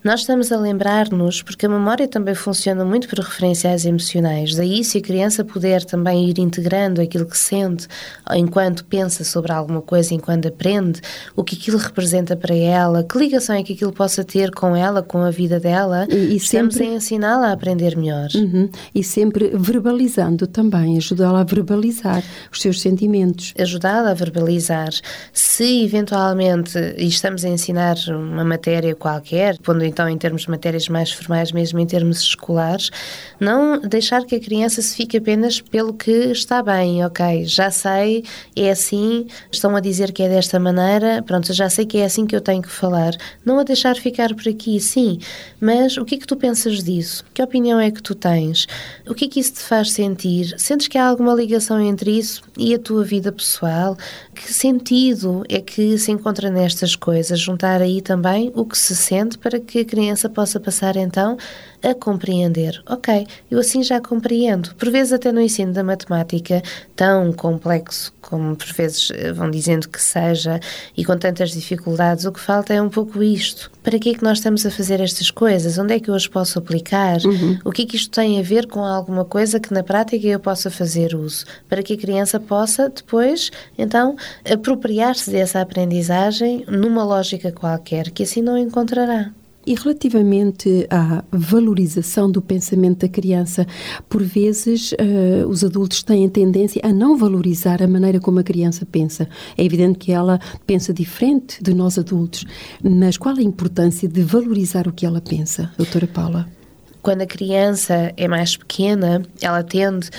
Nós 0.04 0.22
estamos 0.22 0.52
a 0.52 0.58
lembrar-nos, 0.58 1.42
porque 1.42 1.66
a 1.66 1.70
memória 1.70 2.08
também 2.08 2.36
funciona 2.36 2.86
muito 2.86 3.08
por 3.08 3.20
referenciais 3.20 3.86
emocionais. 3.86 4.56
Daí, 4.56 4.84
se 4.84 5.00
a 5.00 5.02
criança 5.02 5.44
puder 5.44 5.84
também 5.84 6.30
ir 6.30 6.40
integrando 6.40 7.02
aquilo 7.02 7.26
que 7.26 7.38
sente 7.38 7.88
enquanto 8.32 8.86
pensa 8.86 9.24
sobre 9.24 9.52
alguma 9.52 9.82
coisa, 9.82 10.14
enquanto 10.14 10.48
aprende, 10.48 11.02
o 11.36 11.44
que 11.44 11.56
aquilo 11.56 11.78
representa 11.78 12.36
para 12.36 12.56
ela, 12.56 13.04
que 13.04 13.18
ligação 13.18 13.56
é 13.56 13.64
que 13.64 13.74
aquilo 13.74 13.92
possa 13.92 14.24
ter 14.24 14.52
com 14.52 14.76
ela, 14.76 15.02
com 15.02 15.22
a 15.22 15.32
vida 15.32 15.60
dela, 15.60 16.08
e, 16.10 16.16
e 16.16 16.36
estamos 16.38 16.76
sempre... 16.76 16.94
a 16.94 16.96
ensiná-la 16.96 17.48
a 17.48 17.52
aprender 17.54 17.98
melhor. 17.98 18.30
Uhum. 18.36 18.70
E 18.94 19.04
sempre 19.04 19.52
verbalizando 19.56 20.48
também, 20.48 20.98
ajudá-la 20.98 21.42
a 21.42 21.44
verbalizar 21.44 22.24
os 22.52 22.62
seus 22.62 22.82
sentimentos. 22.82 23.54
Ajudá-la 23.60 24.12
a 24.12 24.14
verbalizar. 24.14 24.90
Se 25.34 25.84
eventualmente 25.84 26.78
estamos 26.98 27.44
a 27.44 27.50
ensinar 27.50 27.96
uma 28.10 28.44
matéria 28.44 28.96
qualquer, 28.96 29.58
quando 29.66 29.87
então 29.88 30.08
em 30.08 30.18
termos 30.18 30.44
de 30.44 30.50
matérias 30.50 30.88
mais 30.88 31.12
formais, 31.12 31.52
mesmo 31.52 31.80
em 31.80 31.86
termos 31.86 32.22
escolares, 32.22 32.92
não 33.40 33.80
deixar 33.80 34.26
que 34.26 34.36
a 34.36 34.40
criança 34.40 34.82
se 34.82 34.96
fique 34.96 35.18
apenas 35.18 35.62
pelo 35.62 35.94
que 35.94 36.12
está 36.12 36.62
bem, 36.62 37.04
ok, 37.06 37.46
já 37.46 37.72
sei, 37.72 38.24
é 38.56 38.70
assim, 38.70 39.28
estão 39.52 39.76
a 39.76 39.80
dizer 39.80 40.12
que 40.12 40.24
é 40.24 40.30
desta 40.30 40.60
maneira, 40.60 41.24
pronto, 41.24 41.52
já 41.54 41.70
sei 41.70 41.86
que 41.86 41.98
é 41.98 42.06
assim 42.06 42.26
que 42.26 42.36
eu 42.36 42.42
tenho 42.42 42.62
que 42.62 42.70
falar. 42.70 43.14
Não 43.46 43.60
a 43.60 43.64
deixar 43.64 43.96
ficar 43.96 44.34
por 44.36 44.48
aqui, 44.48 44.80
sim, 44.80 45.20
mas 45.60 45.98
o 45.98 46.06
que 46.06 46.16
é 46.16 46.18
que 46.18 46.28
tu 46.28 46.36
pensas 46.36 46.84
disso? 46.84 47.26
Que 47.34 47.42
opinião 47.42 47.80
é 47.80 47.90
que 47.90 48.02
tu 48.02 48.14
tens? 48.14 48.68
O 49.08 49.14
que 49.14 49.26
é 49.26 49.28
que 49.28 49.40
isso 49.40 49.54
te 49.54 49.60
faz 49.60 49.92
sentir? 49.92 50.54
Sentes 50.58 50.88
que 50.88 50.98
há 50.98 51.08
alguma 51.08 51.34
ligação 51.34 51.80
entre 51.80 52.12
isso 52.12 52.44
e 52.58 52.74
a 52.74 52.80
tua 52.80 53.04
vida 53.04 53.32
pessoal? 53.32 53.98
Que 54.36 54.54
sentido 54.54 55.44
é 55.50 55.60
que 55.62 55.98
se 55.98 56.12
encontra 56.12 56.50
nestas 56.50 56.96
coisas? 56.96 57.40
Juntar 57.40 57.82
aí 57.82 58.02
também 58.02 58.52
o 58.56 58.66
que 58.66 58.78
se 58.78 58.96
sente 58.96 59.38
para 59.38 59.60
que 59.60 59.77
a 59.80 59.86
criança 59.86 60.30
possa 60.30 60.60
passar 60.60 60.96
então 60.96 61.38
a 61.84 61.94
compreender. 61.94 62.82
Ok, 62.88 63.28
eu 63.50 63.60
assim 63.60 63.84
já 63.84 64.02
compreendo. 64.02 64.74
Por 64.76 64.90
vezes, 64.90 65.14
até 65.14 65.32
no 65.32 65.42
ensino 65.42 65.74
da 65.74 65.84
matemática, 65.84 66.62
tão 66.96 67.32
complexo 67.32 68.12
como 68.28 68.56
por 68.58 68.68
vezes 68.74 69.10
eh, 69.12 69.32
vão 69.32 69.50
dizendo 69.50 69.88
que 69.88 70.02
seja 70.02 70.60
e 70.98 71.06
com 71.06 71.18
tantas 71.18 71.52
dificuldades, 71.52 72.26
o 72.26 72.32
que 72.32 72.40
falta 72.40 72.74
é 72.74 72.82
um 72.82 72.90
pouco 72.90 73.24
isto. 73.24 73.72
Para 73.82 73.98
que 73.98 74.10
é 74.10 74.14
que 74.14 74.24
nós 74.24 74.40
estamos 74.40 74.66
a 74.66 74.72
fazer 74.72 75.00
estas 75.00 75.32
coisas? 75.32 75.78
Onde 75.78 75.94
é 75.94 76.00
que 76.00 76.10
eu 76.10 76.16
as 76.16 76.28
posso 76.28 76.60
aplicar? 76.60 77.20
Uhum. 77.24 77.58
O 77.64 77.72
que 77.72 77.84
é 77.84 77.86
que 77.86 77.96
isto 77.96 78.12
tem 78.12 78.38
a 78.38 78.44
ver 78.44 78.68
com 78.68 78.84
alguma 78.84 79.24
coisa 79.24 79.60
que 79.60 79.74
na 79.74 79.82
prática 79.82 80.28
eu 80.28 80.40
possa 80.42 80.70
fazer 80.70 81.16
uso? 81.16 81.46
Para 81.70 81.82
que 81.82 81.94
a 81.94 81.98
criança 81.98 82.38
possa 82.38 82.90
depois, 82.90 83.50
então, 83.78 84.18
apropriar-se 84.52 85.32
dessa 85.32 85.62
aprendizagem 85.62 86.66
numa 86.68 87.06
lógica 87.06 87.52
qualquer, 87.52 88.12
que 88.12 88.24
assim 88.24 88.42
não 88.42 88.58
encontrará. 88.58 89.32
E 89.68 89.76
relativamente 89.76 90.88
à 90.90 91.26
valorização 91.30 92.32
do 92.32 92.42
pensamento 92.42 93.00
da 93.00 93.10
criança, 93.10 93.68
por 94.08 94.24
vezes 94.24 94.94
uh, 94.94 95.46
os 95.50 95.62
adultos 95.62 96.02
têm 96.02 96.30
tendência 96.30 96.82
a 96.86 96.94
não 96.94 97.18
valorizar 97.18 97.84
a 97.84 97.88
maneira 97.88 98.18
como 98.18 98.40
a 98.40 98.44
criança 98.44 98.86
pensa. 98.86 99.28
É 99.58 99.66
evidente 99.66 100.00
que 100.00 100.14
ela 100.14 100.40
pensa 100.66 100.94
diferente 100.94 101.62
de 101.62 101.74
nós 101.74 102.00
adultos, 102.00 102.46
mas 102.82 103.18
qual 103.18 103.36
a 103.36 103.42
importância 103.42 104.08
de 104.08 104.22
valorizar 104.22 104.88
o 104.88 104.94
que 104.94 105.06
ela 105.06 105.20
pensa, 105.20 105.70
doutora 105.78 106.08
Paula? 106.08 106.57
Quando 107.02 107.22
a 107.22 107.26
criança 107.26 108.12
é 108.18 108.28
mais 108.28 108.58
pequena, 108.58 109.22
ela 109.42 109.64
tende 109.64 110.10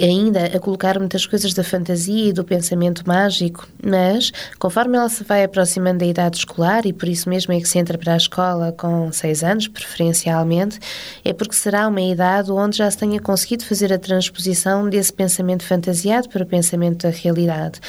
ainda 0.00 0.46
a 0.46 0.60
colocar 0.60 0.98
muitas 0.98 1.26
coisas 1.26 1.54
da 1.54 1.64
fantasia 1.64 2.28
e 2.28 2.32
do 2.32 2.44
pensamento 2.44 3.02
mágico, 3.06 3.66
mas 3.84 4.32
conforme 4.58 4.96
ela 4.96 5.08
se 5.08 5.24
vai 5.24 5.44
aproximando 5.44 5.98
da 5.98 6.06
idade 6.06 6.38
escolar, 6.38 6.86
e 6.86 6.92
por 6.92 7.08
isso 7.08 7.28
mesmo 7.28 7.52
é 7.52 7.60
que 7.60 7.68
se 7.68 7.78
entra 7.78 7.96
para 7.96 8.14
a 8.14 8.16
escola 8.16 8.72
com 8.72 9.10
seis 9.12 9.42
anos, 9.42 9.68
preferencialmente, 9.68 10.78
é 11.24 11.32
porque 11.32 11.54
será 11.54 11.88
uma 11.88 12.00
idade 12.00 12.50
onde 12.50 12.78
já 12.78 12.90
se 12.90 12.98
tenha 12.98 13.20
conseguido 13.20 13.64
fazer 13.64 13.92
a 13.92 13.98
transposição 13.98 14.88
desse 14.88 15.12
pensamento 15.12 15.64
fantasiado 15.64 16.28
para 16.28 16.42
o 16.42 16.46
pensamento 16.46 17.02
da 17.06 17.10
realidade. 17.10 17.80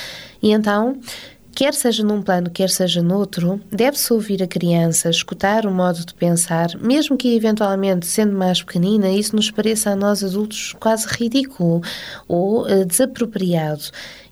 E 0.42 0.52
então 0.52 0.98
quer 1.58 1.74
seja 1.74 2.04
num 2.04 2.22
plano, 2.22 2.52
quer 2.52 2.70
seja 2.70 3.02
noutro, 3.02 3.60
deve-se 3.72 4.13
ouvir 4.13 4.43
a 4.43 4.48
criança, 4.48 5.10
escutar 5.10 5.65
o 5.65 5.72
modo 5.72 6.06
de 6.06 6.13
pensar, 6.13 6.70
mesmo 6.80 7.17
que 7.17 7.36
eventualmente, 7.36 8.06
sendo 8.06 8.38
mais 8.38 8.62
pequenina, 8.62 9.10
isso 9.10 9.36
nos 9.36 9.50
pareça 9.50 9.89
a 9.89 9.96
nós 9.96 10.24
adultos 10.24 10.76
quase 10.80 11.08
ridículo 11.08 11.82
ou 12.28 12.62
uh, 12.62 12.86
desapropriado 12.86 13.86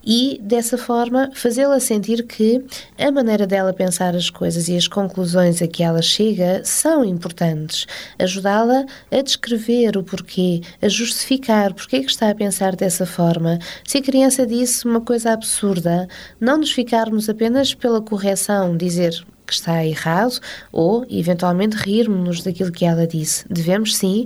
e, 0.05 0.39
dessa 0.41 0.77
forma, 0.77 1.31
fazê-la 1.33 1.79
sentir 1.79 2.23
que 2.23 2.63
a 2.97 3.11
maneira 3.11 3.47
dela 3.47 3.73
pensar 3.73 4.15
as 4.15 4.29
coisas 4.29 4.67
e 4.67 4.77
as 4.77 4.87
conclusões 4.87 5.61
a 5.61 5.67
que 5.67 5.81
ela 5.81 6.01
chega 6.01 6.61
são 6.63 7.03
importantes. 7.03 7.87
Ajudá-la 8.19 8.85
a 9.11 9.21
descrever 9.21 9.97
o 9.97 10.03
porquê, 10.03 10.61
a 10.81 10.87
justificar 10.87 11.73
porquê 11.73 12.01
que 12.01 12.11
está 12.11 12.29
a 12.29 12.35
pensar 12.35 12.75
dessa 12.75 13.05
forma. 13.05 13.59
Se 13.83 13.97
a 13.97 14.01
criança 14.01 14.45
disse 14.45 14.85
uma 14.85 15.01
coisa 15.01 15.31
absurda, 15.31 16.07
não 16.39 16.57
nos 16.57 16.71
ficarmos 16.71 17.27
apenas 17.27 17.73
pela 17.73 18.01
correção, 18.01 18.77
dizer 18.77 19.25
que 19.45 19.53
está 19.53 19.85
errado 19.85 20.39
ou, 20.71 21.05
eventualmente, 21.09 21.75
rirmos-nos 21.75 22.43
daquilo 22.43 22.71
que 22.71 22.85
ela 22.85 23.05
disse. 23.05 23.45
Devemos, 23.49 23.95
sim, 23.95 24.25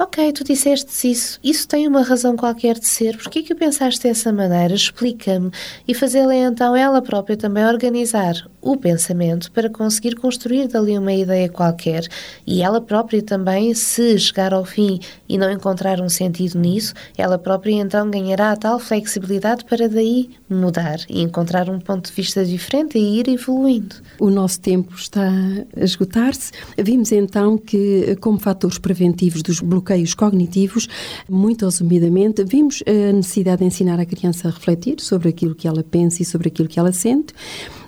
Ok, 0.00 0.32
tu 0.32 0.44
disseste 0.44 1.10
isso, 1.10 1.40
isso 1.42 1.66
tem 1.66 1.88
uma 1.88 2.02
razão 2.02 2.36
qualquer 2.36 2.78
de 2.78 2.86
ser, 2.86 3.16
porquê 3.16 3.42
que 3.42 3.52
pensaste 3.52 4.00
dessa 4.00 4.32
maneira? 4.32 4.72
Explica-me. 4.72 5.50
E 5.88 5.92
fazê-la 5.92 6.36
então 6.36 6.76
ela 6.76 7.02
própria 7.02 7.36
também 7.36 7.66
organizar 7.66 8.48
o 8.60 8.76
pensamento 8.76 9.50
para 9.50 9.68
conseguir 9.68 10.14
construir 10.14 10.68
dali 10.68 10.96
uma 10.96 11.12
ideia 11.12 11.48
qualquer. 11.48 12.06
E 12.46 12.62
ela 12.62 12.80
própria 12.80 13.20
também, 13.20 13.74
se 13.74 14.16
chegar 14.20 14.54
ao 14.54 14.64
fim 14.64 15.00
e 15.28 15.36
não 15.36 15.50
encontrar 15.50 16.00
um 16.00 16.08
sentido 16.08 16.60
nisso, 16.60 16.94
ela 17.16 17.36
própria 17.36 17.72
então 17.72 18.08
ganhará 18.08 18.52
a 18.52 18.56
tal 18.56 18.78
flexibilidade 18.78 19.64
para 19.64 19.88
daí 19.88 20.30
mudar 20.48 20.98
e 21.08 21.22
encontrar 21.22 21.68
um 21.68 21.80
ponto 21.80 22.08
de 22.08 22.12
vista 22.12 22.44
diferente 22.44 22.96
e 22.98 23.18
ir 23.18 23.28
evoluindo. 23.28 23.96
O 24.20 24.30
nosso 24.30 24.60
tempo 24.60 24.94
está 24.94 25.28
a 25.76 25.84
esgotar-se. 25.84 26.52
Vimos 26.76 27.10
então 27.10 27.58
que, 27.58 28.16
como 28.20 28.38
fatores 28.38 28.78
preventivos 28.78 29.42
dos 29.42 29.60
bloqueios, 29.60 29.87
bloqueios 29.88 30.12
cognitivos, 30.12 30.86
muito 31.28 31.64
resumidamente, 31.64 32.44
vimos 32.44 32.82
a 32.86 33.12
necessidade 33.12 33.60
de 33.60 33.64
ensinar 33.64 33.98
a 33.98 34.04
criança 34.04 34.48
a 34.48 34.50
refletir 34.50 35.00
sobre 35.00 35.30
aquilo 35.30 35.54
que 35.54 35.66
ela 35.66 35.82
pensa 35.82 36.22
e 36.22 36.24
sobre 36.24 36.48
aquilo 36.48 36.68
que 36.68 36.78
ela 36.78 36.92
sente. 36.92 37.32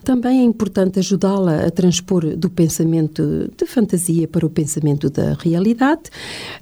Também 0.03 0.41
é 0.41 0.43
importante 0.43 0.99
ajudá-la 0.99 1.67
a 1.67 1.71
transpor 1.71 2.35
do 2.35 2.49
pensamento 2.49 3.51
de 3.55 3.67
fantasia 3.67 4.27
para 4.27 4.47
o 4.47 4.51
pensamento 4.51 5.11
da 5.11 5.35
realidade. 5.35 6.05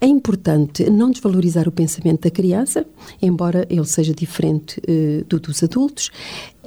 É 0.01 0.07
importante 0.07 0.90
não 0.90 1.12
desvalorizar 1.12 1.68
o 1.68 1.72
pensamento 1.72 2.22
da 2.22 2.31
criança, 2.31 2.85
embora 3.22 3.64
ele 3.70 3.87
seja 3.87 4.12
diferente 4.12 4.81
uh, 4.81 5.24
do 5.29 5.38
dos 5.38 5.62
adultos. 5.62 6.11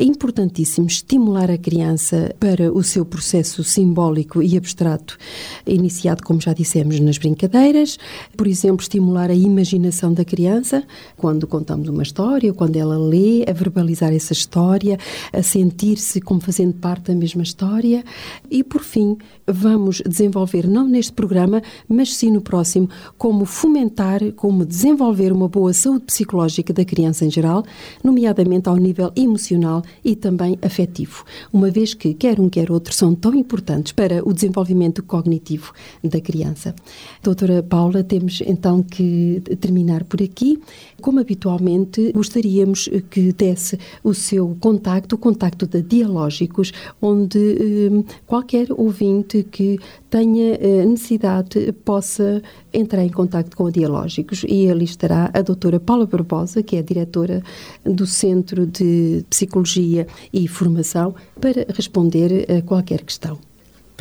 É 0.01 0.03
importantíssimo 0.03 0.87
estimular 0.87 1.51
a 1.51 1.59
criança 1.59 2.33
para 2.39 2.73
o 2.73 2.81
seu 2.81 3.05
processo 3.05 3.63
simbólico 3.63 4.41
e 4.41 4.57
abstrato, 4.57 5.15
iniciado, 5.63 6.23
como 6.23 6.41
já 6.41 6.53
dissemos, 6.53 6.99
nas 6.99 7.19
brincadeiras. 7.19 7.99
Por 8.35 8.47
exemplo, 8.47 8.81
estimular 8.81 9.29
a 9.29 9.35
imaginação 9.35 10.11
da 10.11 10.25
criança 10.25 10.83
quando 11.15 11.45
contamos 11.45 11.87
uma 11.87 12.01
história, 12.01 12.51
quando 12.51 12.77
ela 12.77 12.97
lê, 12.97 13.45
a 13.47 13.53
verbalizar 13.53 14.11
essa 14.11 14.33
história, 14.33 14.97
a 15.31 15.43
sentir-se 15.43 16.19
como 16.19 16.41
fazendo 16.41 16.73
parte 16.73 17.11
da 17.11 17.15
mesma 17.15 17.43
história. 17.43 18.03
E, 18.49 18.63
por 18.63 18.81
fim, 18.81 19.19
vamos 19.45 20.01
desenvolver, 20.03 20.67
não 20.67 20.87
neste 20.87 21.13
programa, 21.13 21.61
mas 21.87 22.15
sim 22.15 22.31
no 22.31 22.41
próximo, 22.41 22.89
como 23.19 23.45
fomentar, 23.45 24.31
como 24.31 24.65
desenvolver 24.65 25.31
uma 25.31 25.47
boa 25.47 25.73
saúde 25.73 26.05
psicológica 26.05 26.73
da 26.73 26.83
criança 26.83 27.23
em 27.23 27.29
geral, 27.29 27.63
nomeadamente 28.03 28.67
ao 28.67 28.77
nível 28.77 29.11
emocional 29.15 29.83
e 30.03 30.15
também 30.15 30.57
afetivo, 30.61 31.23
uma 31.51 31.69
vez 31.69 31.93
que 31.93 32.13
quer 32.13 32.39
um 32.39 32.49
quer 32.49 32.71
outro 32.71 32.93
são 32.93 33.13
tão 33.15 33.33
importantes 33.35 33.91
para 33.91 34.27
o 34.27 34.33
desenvolvimento 34.33 35.03
cognitivo 35.03 35.73
da 36.03 36.19
criança. 36.19 36.75
Doutora 37.23 37.61
Paula, 37.63 38.03
temos 38.03 38.41
então 38.45 38.81
que 38.83 39.41
terminar 39.59 40.03
por 40.03 40.21
aqui. 40.21 40.59
Como 41.01 41.19
habitualmente, 41.19 42.11
gostaríamos 42.13 42.89
que 43.09 43.33
desse 43.33 43.77
o 44.03 44.13
seu 44.13 44.55
contacto, 44.59 45.15
o 45.15 45.17
contacto 45.17 45.65
da 45.65 45.79
Dialógicos, 45.79 46.71
onde 47.01 47.39
eh, 47.39 48.03
qualquer 48.27 48.67
ouvinte 48.71 49.43
que 49.43 49.79
tenha 50.09 50.55
eh, 50.55 50.85
necessidade 50.85 51.71
possa 51.83 52.41
entrar 52.71 53.03
em 53.03 53.09
contato 53.09 53.55
com 53.57 53.67
a 53.67 53.71
Dialógicos. 53.71 54.45
E 54.47 54.69
ali 54.69 54.85
estará 54.85 55.31
a 55.33 55.41
doutora 55.41 55.79
Paula 55.79 56.05
Barbosa, 56.05 56.61
que 56.61 56.75
é 56.75 56.79
a 56.79 56.83
diretora 56.83 57.43
do 57.83 58.05
Centro 58.05 58.65
de 58.65 59.25
Psicologia 59.29 60.07
e 60.31 60.47
Formação, 60.47 61.15
para 61.39 61.65
responder 61.75 62.45
a 62.49 62.61
qualquer 62.61 63.01
questão 63.01 63.50